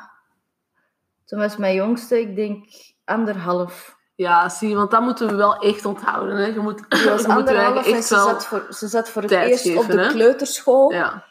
Toen 1.26 1.40
was 1.40 1.58
mijn 1.58 1.76
jongste, 1.76 2.20
ik 2.20 2.36
denk, 2.36 2.66
anderhalf. 3.06 3.98
Ja, 4.16 4.50
zie, 4.50 4.70
je, 4.70 4.76
want 4.76 4.92
dat 4.92 5.02
moeten 5.02 5.28
we 5.28 5.36
wel 5.36 5.56
echt 5.56 5.86
onthouden. 5.86 6.36
Hè. 6.36 6.46
Je 6.46 6.60
moet, 6.60 6.86
was 6.90 7.02
je 7.02 7.10
moet 7.10 7.26
anderhalf 7.28 7.74
eigen 7.76 7.92
en 7.92 7.98
echt 7.98 8.08
ze 8.08 8.16
zat 8.16 8.46
voor, 8.46 8.66
ze 8.70 8.88
zat 8.88 9.10
voor 9.10 9.22
het 9.22 9.32
eerst 9.32 9.78
op 9.78 9.88
de 9.88 10.00
hè? 10.00 10.08
kleuterschool. 10.08 10.92
Ja, 10.92 11.26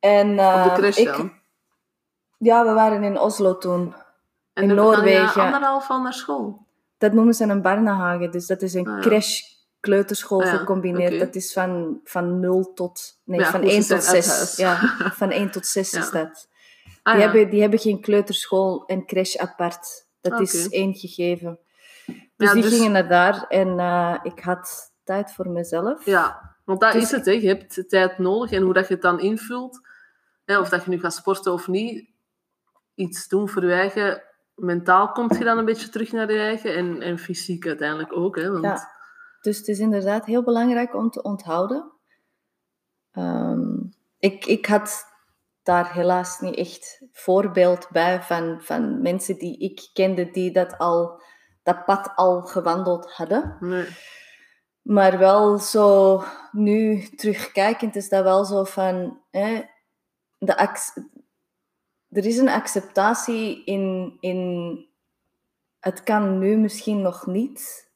En, 0.00 0.38
eh, 0.38 0.64
op 0.66 0.74
de 0.74 0.80
crash 0.80 0.96
ik, 0.96 1.06
dan. 1.06 1.32
Ja, 2.38 2.64
we 2.64 2.72
waren 2.72 3.02
in 3.02 3.18
Oslo 3.18 3.58
toen. 3.58 3.94
En 4.52 4.62
in 4.62 4.74
Noorwegen. 4.74 5.42
anderhalf 5.42 5.90
al 5.90 6.00
naar 6.00 6.14
school. 6.14 6.66
Dat 6.98 7.12
noemen 7.12 7.34
ze 7.34 7.44
een 7.44 7.62
Barnehagen. 7.62 8.30
Dus 8.30 8.46
dat 8.46 8.62
is 8.62 8.74
een 8.74 8.86
Ah, 8.88 9.00
crash 9.00 9.40
kleuterschool 9.80 10.42
Ah, 10.42 10.48
gecombineerd. 10.54 11.18
Dat 11.18 11.34
is 11.34 11.52
van, 11.52 12.00
van 12.04 12.40
0 12.40 12.72
tot... 12.74 13.20
Nee, 13.24 13.44
van 13.44 13.60
goed, 13.60 13.68
ze 13.70 13.74
1 13.76 13.82
zijn 13.82 14.00
tot 14.00 14.08
uit 14.08 14.24
6. 14.24 14.36
huis. 14.36 14.56
Ja, 14.56 14.76
van 15.14 15.30
1 15.30 15.50
tot 15.50 15.66
6 15.66 15.90
Ja. 15.90 15.98
is 16.00 16.10
dat. 16.10 16.48
Ah, 17.02 17.12
Die, 17.14 17.22
hebben, 17.22 17.50
die 17.50 17.60
hebben 17.60 17.78
geen 17.78 18.00
kleuterschool 18.00 18.86
en 18.86 19.06
crash 19.06 19.36
apart. 19.36 20.06
Dat 20.20 20.40
is 20.40 20.68
één 20.68 20.94
gegeven. 20.94 21.58
Dus 22.06 22.16
Ja, 22.48 22.52
die 22.52 22.62
dus- 22.62 22.72
gingen 22.72 22.92
naar 22.92 23.08
daar. 23.08 23.44
En 23.48 23.78
eh, 23.78 24.18
ik 24.22 24.40
had 24.40 24.92
tijd 25.04 25.32
voor 25.32 25.48
mezelf. 25.48 26.04
Ja, 26.04 26.56
want 26.64 26.80
dat 26.80 26.92
Dus- 26.92 27.02
is 27.02 27.10
het. 27.10 27.24
Hè. 27.24 27.32
Je 27.32 27.46
hebt 27.48 27.88
tijd 27.88 28.18
nodig. 28.18 28.52
En 28.52 28.62
hoe 28.62 28.72
dat 28.72 28.88
je 28.88 28.92
het 28.94 29.02
dan 29.02 29.20
invult, 29.20 29.80
hè, 30.44 30.58
of 30.58 30.68
dat 30.68 30.84
je 30.84 30.90
nu 30.90 31.00
gaat 31.00 31.14
sporten 31.14 31.52
of 31.52 31.68
niet, 31.68 32.08
iets 32.94 33.28
doen 33.28 33.48
voor 33.48 33.64
je 33.64 33.72
eigen... 33.72 34.22
Mentaal 34.58 35.12
komt 35.12 35.38
je 35.38 35.44
dan 35.44 35.58
een 35.58 35.64
beetje 35.64 35.88
terug 35.88 36.12
naar 36.12 36.32
je 36.32 36.38
eigen. 36.38 36.74
En, 36.74 37.02
en 37.02 37.18
fysiek 37.18 37.66
uiteindelijk 37.66 38.12
ook. 38.12 38.36
Hè, 38.36 38.50
want, 38.50 38.64
Ja. 38.64 38.96
Dus 39.40 39.58
het 39.58 39.68
is 39.68 39.78
inderdaad 39.78 40.24
heel 40.24 40.42
belangrijk 40.42 40.94
om 40.94 41.10
te 41.10 41.22
onthouden. 41.22 41.92
Ehm, 43.12 43.76
ik, 44.18 44.44
ik 44.46 44.66
had 44.66 45.04
daar 45.62 45.92
helaas 45.92 46.40
niet 46.40 46.56
echt 46.56 47.02
voorbeeld 47.12 47.88
bij 47.90 48.22
van, 48.22 48.60
van 48.62 49.02
mensen 49.02 49.38
die 49.38 49.58
ik 49.58 49.90
kende 49.92 50.30
die 50.30 50.52
dat, 50.52 50.78
al, 50.78 51.22
dat 51.62 51.84
pad 51.84 52.12
al 52.14 52.42
gewandeld 52.42 53.12
hadden. 53.12 53.56
nee. 53.60 53.86
Maar 54.82 55.18
wel 55.18 55.58
zo, 55.58 56.22
nu 56.52 57.02
terugkijkend 57.02 57.96
is 57.96 58.08
dat 58.08 58.22
wel 58.22 58.44
zo 58.44 58.64
van, 58.64 59.22
hè, 59.30 59.62
de 60.38 60.56
er 62.10 62.26
is 62.26 62.38
een 62.38 62.48
acceptatie 62.48 63.64
in, 63.64 64.16
in... 64.20 64.86
Het 65.80 66.02
kan 66.02 66.38
nu 66.38 66.56
misschien 66.56 67.02
nog 67.02 67.26
niet, 67.26 67.90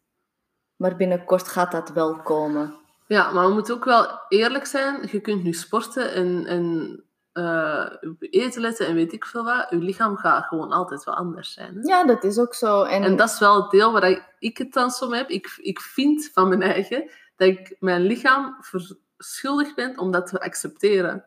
maar 0.76 0.96
binnenkort 0.96 1.48
gaat 1.48 1.72
dat 1.72 1.92
wel 1.92 2.16
komen. 2.16 2.74
Ja, 3.06 3.30
maar 3.30 3.46
we 3.46 3.52
moeten 3.52 3.74
ook 3.74 3.84
wel 3.84 4.20
eerlijk 4.28 4.66
zijn. 4.66 5.08
Je 5.10 5.20
kunt 5.20 5.42
nu 5.42 5.52
sporten 5.52 6.12
en, 6.12 6.46
en 6.46 7.04
eh, 7.32 7.86
eten 8.20 8.60
letten 8.60 8.86
en 8.86 8.94
weet 8.94 9.12
ik 9.12 9.24
veel 9.24 9.44
wat. 9.44 9.66
Je 9.70 9.76
lichaam 9.76 10.16
gaat 10.16 10.44
gewoon 10.44 10.72
altijd 10.72 11.04
wel 11.04 11.14
anders 11.14 11.52
zijn. 11.52 11.74
Hè? 11.74 11.80
Ja, 11.82 12.04
dat 12.04 12.24
is 12.24 12.38
ook 12.38 12.54
zo. 12.54 12.82
En, 12.82 13.02
En 13.02 13.16
dat 13.16 13.30
is 13.30 13.38
wel 13.38 13.62
het 13.62 13.70
deel 13.70 13.92
waar 13.92 14.34
ik 14.38 14.58
het 14.58 14.72
dan 14.72 15.14
heb. 15.14 15.28
Ik, 15.28 15.58
ik 15.62 15.80
vind 15.80 16.30
van 16.32 16.48
mijn 16.48 16.62
eigen 16.62 17.10
dat 17.36 17.48
ik 17.48 17.76
mijn 17.78 18.02
lichaam 18.02 18.56
verschuldigd 18.60 19.74
ben 19.74 19.98
om 19.98 20.10
dat 20.10 20.26
te 20.26 20.40
accepteren. 20.40 21.24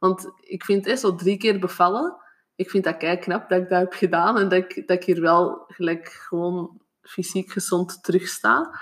Want 0.00 0.30
ik 0.40 0.64
vind 0.64 0.84
het 0.86 1.00
zo 1.00 1.14
drie 1.14 1.36
keer 1.36 1.58
bevallen. 1.58 2.16
Ik 2.54 2.70
vind 2.70 2.84
dat 2.84 2.96
kei 2.96 3.16
knap 3.16 3.48
dat 3.48 3.58
ik 3.58 3.68
dat 3.68 3.78
heb 3.78 3.92
gedaan 3.92 4.38
en 4.38 4.48
dat 4.48 4.58
ik, 4.58 4.86
dat 4.86 4.96
ik 4.96 5.04
hier 5.04 5.20
wel 5.20 5.64
gelijk 5.66 6.08
gewoon 6.08 6.80
fysiek 7.02 7.50
gezond 7.52 8.02
terug 8.02 8.26
sta. 8.28 8.80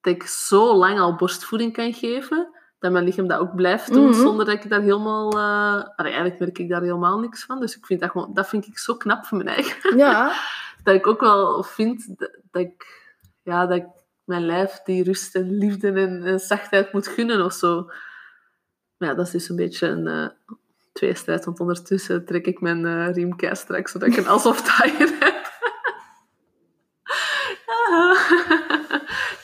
Dat 0.00 0.14
ik 0.14 0.22
zo 0.22 0.74
lang 0.74 0.98
al 1.00 1.14
borstvoeding 1.16 1.72
kan 1.72 1.92
geven, 1.92 2.48
dat 2.78 2.92
mijn 2.92 3.04
lichaam 3.04 3.28
dat 3.28 3.38
ook 3.40 3.54
blijft 3.54 3.92
doen, 3.92 4.04
Mhm. 4.10 4.20
zonder 4.20 4.46
dat 4.46 4.54
ik 4.64 4.68
daar 4.70 4.80
helemaal... 4.80 5.30
eh, 5.32 6.04
eigenlijk 6.04 6.38
merk 6.38 6.58
ik 6.58 6.68
daar 6.68 6.82
helemaal 6.82 7.18
niks 7.18 7.44
van. 7.44 7.60
Dus 7.60 7.76
ik 7.76 7.86
vind 7.86 8.00
dat, 8.00 8.10
gewoon, 8.10 8.30
dat 8.34 8.48
vind 8.48 8.66
ik 8.66 8.78
zo 8.78 8.94
knap 8.96 9.24
van 9.24 9.36
mijn 9.38 9.48
eigen 9.56 9.96
ja, 10.06 10.32
dat 10.82 10.94
ik 10.94 11.06
ook 11.06 11.20
wel 11.20 11.62
vind 11.62 12.18
dat, 12.18 12.38
dat 12.50 12.62
ik, 12.62 13.02
ja, 13.42 13.66
dat 13.66 13.76
ik 13.76 13.86
mijn 14.24 14.46
lijf 14.46 14.80
die 14.84 15.04
rust 15.04 15.34
en 15.34 15.58
liefde 15.58 15.88
en, 15.92 16.22
en 16.24 16.40
zachtheid 16.40 16.92
moet 16.92 17.08
gunnen 17.08 17.44
of 17.44 17.52
zo. 17.52 17.90
Maar 18.96 19.08
ja, 19.08 19.14
dat 19.14 19.26
is 19.26 19.32
dus 19.32 19.48
een 19.48 19.56
beetje 19.56 19.86
een 19.86 20.06
eh 20.06 20.28
tweestrijd, 20.92 21.44
want 21.44 21.60
ondertussen 21.60 22.24
trek 22.24 22.46
ik 22.46 22.60
mijn 22.60 22.86
eh 22.86 23.12
riem 23.12 23.36
kei 23.36 23.56
strak, 23.56 23.88
zodat 23.88 24.08
ik 24.08 24.16
een 24.16 24.28
alsof 24.28 24.62
tire 24.62 25.16
heb. 25.20 25.52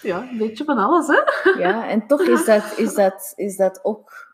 ja, 0.03 0.29
een 0.31 0.39
beetje 0.39 0.65
van 0.65 0.79
alles, 0.79 1.07
hè? 1.07 1.51
ja, 1.59 1.89
en 1.89 2.07
toch 2.07 2.21
is 2.21 2.45
dat, 2.45 2.75
is 2.77 2.95
dat, 3.05 3.33
is 3.37 3.57
dat 3.57 3.81
ook 3.83 4.31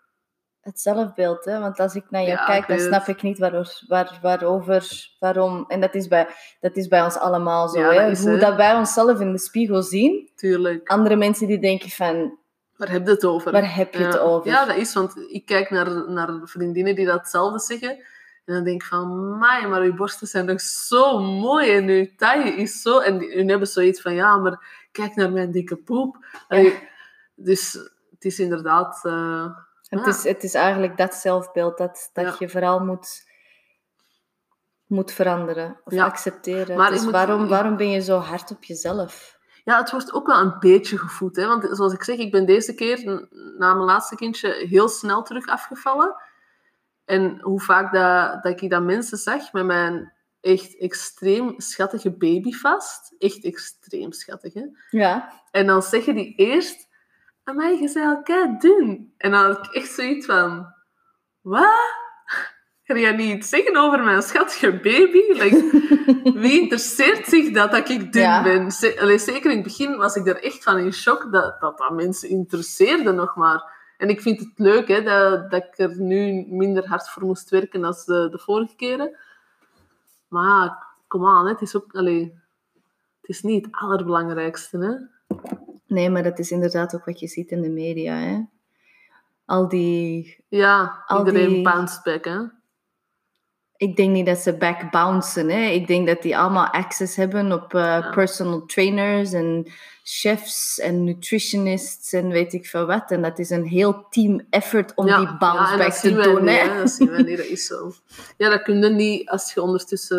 het 0.67 0.81
zelfbeeld. 0.81 1.45
Hè? 1.45 1.61
Want 1.61 1.81
als 1.81 1.95
ik 1.95 2.05
naar 2.11 2.23
jou 2.23 2.39
Ja, 2.39 2.45
kijk, 2.45 2.67
dan 2.69 2.79
snap 2.79 3.07
ik 3.07 3.23
niet 3.23 3.39
waarover, 3.39 3.85
waar, 3.87 4.19
waarover, 4.23 5.09
waarom. 5.19 5.65
En 5.69 5.81
dat 5.81 5.95
is 5.95 6.09
bij, 6.09 6.27
dat 6.61 6.77
is 6.77 6.89
bij 6.89 7.03
ons 7.03 7.17
allemaal 7.17 7.69
zo. 7.69 7.81
Ja, 7.81 7.91
hè? 7.93 8.01
dat 8.01 8.11
is, 8.11 8.21
Hoe 8.21 8.31
hè. 8.31 8.39
dat 8.39 8.57
wij 8.57 8.75
onszelf 8.75 9.21
in 9.21 9.33
de 9.33 9.39
spiegel 9.39 9.83
zien. 9.83 10.31
Tuurlijk. 10.35 10.89
Andere 10.89 11.17
mensen 11.17 11.47
die 11.47 11.59
denken 11.59 11.91
van, 11.91 12.39
Waar 12.77 12.91
heb 12.91 13.05
je 13.07 13.11
het 13.13 13.25
over? 13.25 13.53
waar 13.53 13.75
heb 13.77 13.95
je 13.95 14.05
het 14.05 14.19
over? 14.19 14.51
Ja, 14.51 14.65
dat 14.65 14.77
is, 14.77 14.93
want 14.95 15.15
ik 15.29 15.47
kijk 15.47 15.71
naar, 15.71 16.11
naar 16.11 16.41
vriendinnen 16.43 16.95
die 16.95 17.07
datzelfde 17.07 17.59
zeggen. 17.59 17.91
En 18.45 18.55
dan 18.55 18.65
denk 18.65 18.83
ik 18.83 18.89
van, 18.89 19.39
maai, 19.39 19.67
maar 19.67 19.81
uw 19.81 19.95
borsten 19.95 20.27
zijn 20.27 20.45
nog 20.47 20.61
zo 20.61 21.19
mooi 21.19 21.71
en 21.77 21.89
uw 21.89 22.07
taille 22.17 22.51
is 22.51 22.83
zo... 22.83 22.99
En 22.99 23.21
hun 23.33 23.49
hebben 23.49 23.69
zoiets 23.69 24.01
van, 24.01 24.15
ja, 24.15 24.37
maar 24.37 24.87
kijk 24.93 25.15
naar 25.15 25.31
mijn 25.33 25.51
dikke 25.51 25.77
poep. 25.77 26.17
Dus 27.35 27.73
het 28.11 28.25
is 28.25 28.39
inderdaad... 28.39 29.01
eh, 29.05 29.47
Het, 29.89 30.01
Ja. 30.01 30.07
is, 30.07 30.25
het 30.25 30.43
is 30.45 30.55
eigenlijk 30.55 30.97
dat 30.97 31.15
zelfbeeld 31.15 31.79
dat, 31.79 32.11
dat 32.13 32.39
je 32.39 32.49
vooral 32.49 32.81
moet, 32.81 33.25
moet 34.87 35.13
veranderen 35.13 35.81
of 35.85 35.99
accepteren. 35.99 36.77
Maar 36.77 36.91
dus 36.91 37.03
moet- 37.03 37.13
waarom, 37.13 37.49
waarom 37.49 37.77
ben 37.77 37.91
je 37.91 38.01
zo 38.01 38.19
hard 38.19 38.51
op 38.51 38.65
jezelf? 38.65 39.36
Ja, 39.67 39.79
het 39.79 39.91
wordt 39.91 40.13
ook 40.13 40.27
wel 40.27 40.41
een 40.41 40.59
beetje 40.59 40.99
gevoed. 40.99 41.37
Hè? 41.37 41.47
Want 41.47 41.69
zoals 41.71 41.93
ik 41.93 42.03
zeg, 42.03 42.17
ik 42.17 42.31
ben 42.31 42.47
deze 42.47 42.75
keer 42.75 43.27
na 43.59 43.75
mijn 43.75 43.87
laatste 43.87 44.17
kindje 44.17 44.53
heel 44.69 44.89
snel 44.89 45.23
terug 45.23 45.47
afgevallen. 45.47 46.17
En 47.05 47.41
hoe 47.41 47.61
vaak 47.61 47.93
dat, 47.93 48.43
dat 48.43 48.63
ik 48.63 48.71
dat 48.71 48.83
mensen 48.83 49.19
zag 49.19 49.53
met 49.53 49.65
mijn 49.65 50.13
echt 50.41 50.79
extreem 50.79 51.55
schattige 51.57 52.11
baby 52.11 52.53
vast. 52.53 53.15
Echt 53.19 53.45
extreem 53.45 54.13
schattig, 54.13 54.55
hè? 54.55 54.65
Ja, 54.91 55.33
En 55.51 55.67
dan 55.67 55.83
zeggen 55.83 56.15
die 56.15 56.35
eerst... 56.37 56.89
Amai, 57.45 57.81
je 57.81 57.93
bent 57.93 58.07
al 58.07 58.23
kei 58.23 58.57
dun. 58.59 59.15
En 59.17 59.31
dan 59.31 59.45
had 59.45 59.67
ik 59.67 59.75
echt 59.75 59.93
zoiets 59.93 60.27
van... 60.27 60.75
Wat? 61.41 62.06
Ga 62.87 62.97
jij 62.99 63.13
niet 63.17 63.37
iets 63.37 63.49
zeggen 63.49 63.77
over 63.77 64.05
mijn 64.05 64.23
schattige 64.23 64.73
baby? 64.73 65.21
Like, 65.33 65.71
wie 66.43 66.61
interesseert 66.61 67.27
zich 67.27 67.51
dat, 67.53 67.71
dat 67.71 67.89
ik 67.89 68.13
dun 68.13 68.23
Ja. 68.23 68.43
ben? 68.43 68.69
Allee, 69.01 69.19
zeker 69.19 69.51
in 69.51 69.57
het 69.57 69.67
begin 69.67 69.97
was 69.97 70.17
ik 70.17 70.27
er 70.27 70.43
echt 70.43 70.63
van 70.63 70.79
in 70.79 70.93
shock 70.93 71.33
dat 71.33 71.61
dat, 71.61 71.79
dat 71.79 71.91
mensen 71.91 72.29
interesseerden 72.29 73.15
nog 73.15 73.37
maar. 73.37 73.75
En 73.99 74.09
ik 74.09 74.21
vind 74.21 74.41
het 74.41 74.53
leuk 74.55 74.89
hè, 74.89 75.03
dat, 75.03 75.51
dat 75.51 75.65
ik 75.65 75.79
er 75.79 76.01
nu 76.01 76.45
minder 76.49 76.87
hard 76.89 77.09
voor 77.09 77.25
moest 77.25 77.51
werken 77.51 77.85
als 77.85 78.05
de, 78.05 78.29
de 78.31 78.39
vorige 78.39 78.77
keren. 78.77 79.17
Maar 80.29 80.87
kom 81.07 81.27
aan, 81.27 81.47
het 81.49 81.61
is 81.61 81.77
ook... 81.77 81.95
Allee, 81.95 82.35
het 83.21 83.31
is 83.31 83.43
niet 83.43 83.65
het 83.65 83.75
allerbelangrijkste, 83.75 84.79
hè? 84.79 84.93
nee, 85.87 86.11
maar 86.11 86.23
dat 86.23 86.39
is 86.39 86.51
inderdaad 86.51 86.95
ook 86.95 87.05
wat 87.05 87.21
je 87.21 87.27
ziet 87.29 87.51
in 87.51 87.63
de 87.63 87.69
media. 87.69 88.15
Hè? 88.15 88.41
Al 89.45 89.69
die... 89.69 90.45
Ja, 90.49 91.03
Al 91.07 91.19
iedereen 91.27 91.49
die- 91.49 91.69
hè? 92.23 92.39
Ik 93.77 93.97
denk 93.97 94.11
niet 94.13 94.27
dat 94.27 94.39
ze 94.39 94.57
backbouncen. 94.57 95.49
Hè? 95.51 95.61
Ik 95.69 95.87
denk 95.87 96.07
dat 96.07 96.23
die 96.23 96.37
allemaal 96.39 96.67
access 96.67 97.17
hebben 97.17 97.53
op 97.53 97.75
eh, 97.75 97.81
Ja. 97.83 98.11
personal 98.11 98.67
trainers 98.67 99.33
en 99.33 99.67
chefs 100.03 100.79
en 100.79 101.05
nutritionists 101.05 102.13
en 102.13 102.29
weet 102.29 102.53
ik 102.53 102.67
veel 102.67 102.87
wat. 102.87 103.11
En 103.11 103.23
dat 103.23 103.39
is 103.39 103.51
een 103.51 103.65
heel 103.67 104.07
team 104.11 104.47
effort 104.51 104.95
om 104.95 105.07
ja, 105.07 105.19
die 105.19 105.37
bounce 105.39 105.63
ja, 105.63 105.73
en 105.73 105.79
back 105.79 105.89
dat 105.89 106.01
te 106.01 106.13
doen. 106.13 106.45
niet, 106.45 106.61
hè? 106.61 106.77
Dat 106.79 106.91
zien 106.91 107.11
wij 107.11 107.23
niet, 107.23 107.37
dat 107.37 107.47
is 107.47 107.67
zo. 107.67 107.93
Ja, 108.37 108.51
dat 108.51 108.63
kun 108.63 108.83
je 108.83 108.89
niet 108.91 109.29
als 109.29 109.55
je 109.55 109.63
ondertussen 109.63 110.19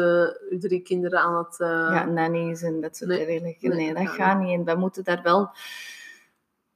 je 0.50 0.58
drie 0.60 0.82
kinderen 0.82 1.20
aan 1.20 1.38
het... 1.38 1.60
eh, 1.60 1.68
ja, 1.68 2.06
nannies 2.06 2.62
en 2.62 2.82
dat 2.82 2.98
soort 2.98 3.10
dingen. 3.10 3.42
Nee, 3.44 3.58
nee, 3.62 3.94
dat 3.94 4.08
gaat 4.10 4.40
niet. 4.40 4.58
En 4.60 4.64
wij 4.66 4.76
moeten 4.76 5.04
daar 5.04 5.22
wel 5.24 5.50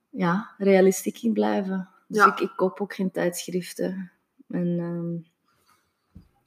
ja, 0.10 0.52
realistiek 0.58 1.22
in 1.24 1.34
blijven. 1.34 1.90
Dus 2.08 2.26
ik, 2.26 2.40
ik 2.40 2.52
koop 2.56 2.82
ook 2.82 2.94
geen 2.94 3.12
tijdschriften. 3.12 4.12
En 4.50 4.80
ehm, 4.80 5.30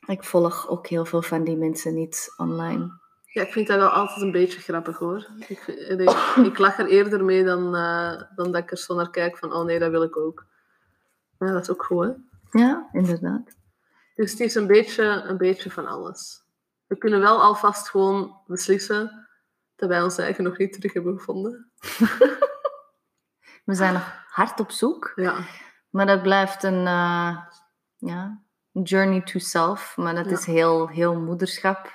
ik 0.06 0.24
volg 0.24 0.68
ook 0.68 0.86
heel 0.86 1.04
veel 1.04 1.22
van 1.22 1.44
die 1.44 1.56
mensen 1.56 1.94
niet 1.94 2.34
online. 2.36 3.02
Ja, 3.24 3.42
ik 3.42 3.52
vind 3.52 3.66
dat 3.66 3.78
wel 3.78 3.88
altijd 3.88 4.20
een 4.22 4.32
beetje 4.32 4.60
grappig 4.60 4.98
hoor. 4.98 5.26
Ik, 5.48 5.58
vind- 5.58 6.00
ik, 6.00 6.10
ik 6.46 6.58
lach 6.58 6.78
er 6.78 6.86
eerder 6.86 7.24
mee 7.24 7.44
dan, 7.44 7.74
eh, 7.76 8.22
dan 8.36 8.52
dat 8.52 8.62
ik 8.62 8.70
er 8.70 8.76
zo 8.78 8.94
naar 8.94 9.10
kijk 9.10 9.38
van, 9.38 9.52
oh 9.52 9.64
nee, 9.64 9.78
dat 9.78 9.90
wil 9.90 10.02
ik 10.02 10.16
ook. 10.16 10.46
Ja, 11.38 11.52
dat 11.52 11.62
is 11.62 11.70
ook 11.70 11.84
goed, 11.84 12.04
hè? 12.04 12.12
Ja, 12.60 12.88
inderdaad. 12.92 13.56
Dus 14.14 14.30
het 14.30 14.40
is 14.40 14.54
een 14.54 14.66
beetje, 14.66 15.02
een 15.04 15.36
beetje 15.36 15.70
van 15.70 15.86
alles. 15.86 16.42
We 16.86 16.98
kunnen 16.98 17.20
wel 17.20 17.42
alvast 17.42 17.88
gewoon 17.88 18.36
beslissen 18.46 19.28
dat 19.76 19.88
wij 19.88 20.02
ons 20.02 20.18
eigen 20.18 20.44
nog 20.44 20.58
niet 20.58 20.72
terug 20.72 20.92
hebben 20.92 21.18
gevonden. 21.18 21.70
We 23.64 23.74
zijn 23.74 23.92
nog 23.92 24.22
hard 24.26 24.60
op 24.60 24.70
zoek. 24.70 25.12
Ja, 25.14 25.36
Maar 25.90 26.06
dat 26.06 26.22
blijft 26.22 26.62
een, 26.62 26.86
eh, 26.86 27.36
ja, 27.96 28.42
journey 28.82 29.20
to 29.22 29.38
self. 29.38 29.96
Maar 29.96 30.14
dat 30.14 30.24
Ja. 30.24 30.30
is 30.32 30.44
heel, 30.46 30.88
heel 30.88 31.14
moederschap. 31.14 31.86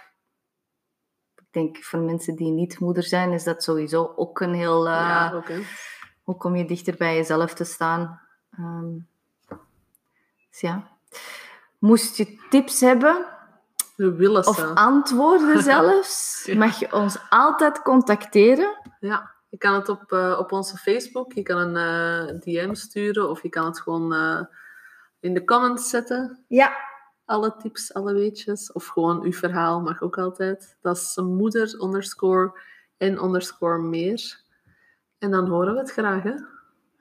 Ik 1.36 1.46
denk 1.52 1.84
voor 1.84 2.00
mensen 2.00 2.36
die 2.36 2.52
niet 2.52 2.80
moeder 2.80 3.04
zijn, 3.04 3.32
is 3.32 3.44
dat 3.44 3.64
sowieso 3.64 4.14
ook 4.16 4.40
een 4.40 4.54
heel... 4.54 4.88
eh, 4.88 4.94
ja 4.94 5.32
ook 5.34 5.48
hè. 5.48 5.60
Hoe 6.24 6.38
kom 6.38 6.56
je 6.56 6.66
dichter 6.66 6.96
bij 6.98 7.16
jezelf 7.16 7.54
te 7.54 7.64
staan? 7.64 8.22
Ehm, 8.58 8.90
dus 10.50 10.60
ja. 10.62 10.88
Moest 11.78 12.18
je 12.18 12.46
tips 12.50 12.80
hebben 12.82 13.26
We 13.96 14.14
willen 14.16 14.48
of 14.48 14.56
ze. 14.56 14.66
antwoorden 14.76 15.64
zelfs, 15.74 16.44
Ja. 16.46 16.56
mag 16.58 16.80
je 16.80 16.94
ons 16.94 17.18
altijd 17.30 17.82
contacteren. 17.82 18.78
Ja, 19.00 19.32
je 19.50 19.58
kan 19.58 19.74
het 19.74 19.90
op, 19.90 20.12
eh, 20.12 20.36
op 20.40 20.52
onze 20.52 20.78
Facebook, 20.78 21.34
je 21.34 21.42
kan 21.44 21.58
een 21.76 22.28
eh, 22.28 22.40
DM 22.40 22.74
sturen 22.74 23.30
of 23.30 23.42
je 23.42 23.50
kan 23.50 23.66
het 23.66 23.80
gewoon 23.80 24.14
eh, 24.14 24.42
in 25.20 25.34
de 25.34 25.44
comments 25.44 25.90
zetten. 25.90 26.44
Ja, 26.48 26.88
Alle 27.26 27.56
tips, 27.58 27.94
alle 27.94 28.14
weetjes. 28.14 28.72
Of 28.72 28.86
gewoon 28.88 29.22
uw 29.22 29.32
verhaal 29.34 29.82
mag 29.82 30.02
ook 30.02 30.18
altijd. 30.18 30.78
Dat 30.82 30.98
is 30.98 31.16
moeder 31.16 31.82
underscore 31.84 32.60
en 32.98 33.24
underscore 33.24 33.82
meer. 33.82 34.40
En 35.18 35.32
dan 35.32 35.48
horen 35.48 35.74
we 35.74 35.80
het 35.80 35.92
graag, 35.92 36.24
hè? 36.24 36.34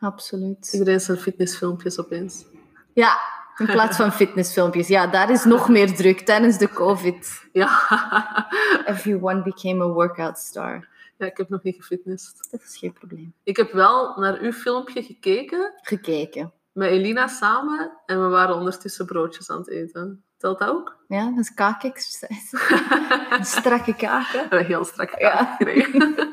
absoluut. 0.00 0.72
Iedereen 0.72 1.00
zijn 1.00 1.18
fitnessfilmpjes 1.18 2.00
opeens. 2.00 2.44
Ja, 2.92 3.18
in 3.56 3.66
plaats 3.66 3.96
van 3.96 4.12
fitnessfilmpjes. 4.12 4.88
Ja, 4.88 5.06
daar 5.06 5.30
is 5.30 5.44
nog 5.44 5.68
meer 5.68 5.94
druk 5.96 6.20
tijdens 6.20 6.58
de 6.58 6.68
COVID. 6.68 7.46
Ja. 7.52 7.68
Everyone 8.86 9.42
became 9.42 9.84
a 9.84 9.88
workout 9.88 10.38
star. 10.38 10.88
ja, 11.18 11.26
ik 11.26 11.36
heb 11.36 11.48
nog 11.48 11.62
niet 11.62 11.76
gefitnessd. 11.76 12.48
Dat 12.50 12.60
is 12.62 12.76
geen 12.76 12.92
probleem. 12.92 13.34
Ik 13.42 13.56
heb 13.56 13.72
wel 13.72 14.18
naar 14.18 14.38
uw 14.38 14.52
filmpje 14.52 15.02
gekeken 15.02 15.72
Gekeken. 15.82 16.52
Met 16.78 16.90
Elina 16.90 17.26
samen 17.26 17.90
en 18.06 18.22
we 18.22 18.28
waren 18.28 18.54
ondertussen 18.54 19.06
broodjes 19.06 19.50
aan 19.50 19.58
het 19.58 19.68
eten. 19.68 20.22
Telt 20.36 20.58
dat 20.58 20.68
ook? 20.68 20.96
Ja, 21.08 21.24
dat 21.30 21.38
is 21.38 21.54
kaakexercise. 21.54 22.58
Een 23.38 23.44
strakke 23.44 23.94
kaken. 23.94 24.40
Hebben 24.40 24.66
heel 24.66 24.84
strak 24.84 25.18
Ja. 25.20 25.30
kaart 25.30 25.48
gekregen. 25.56 26.14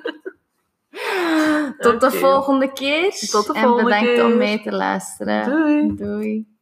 Tot 1.78 2.02
de 2.02 2.12
volgende 2.12 2.72
keer. 2.74 3.12
Tot 3.32 3.48
de 3.48 3.54
en 3.54 3.62
volgende 3.62 3.84
bedankt 3.84 4.06
keer. 4.14 4.26
om 4.26 4.38
mee 4.38 4.62
te 4.62 4.72
luisteren. 4.72 5.50
Doei! 5.50 5.96
Doei. 5.96 6.55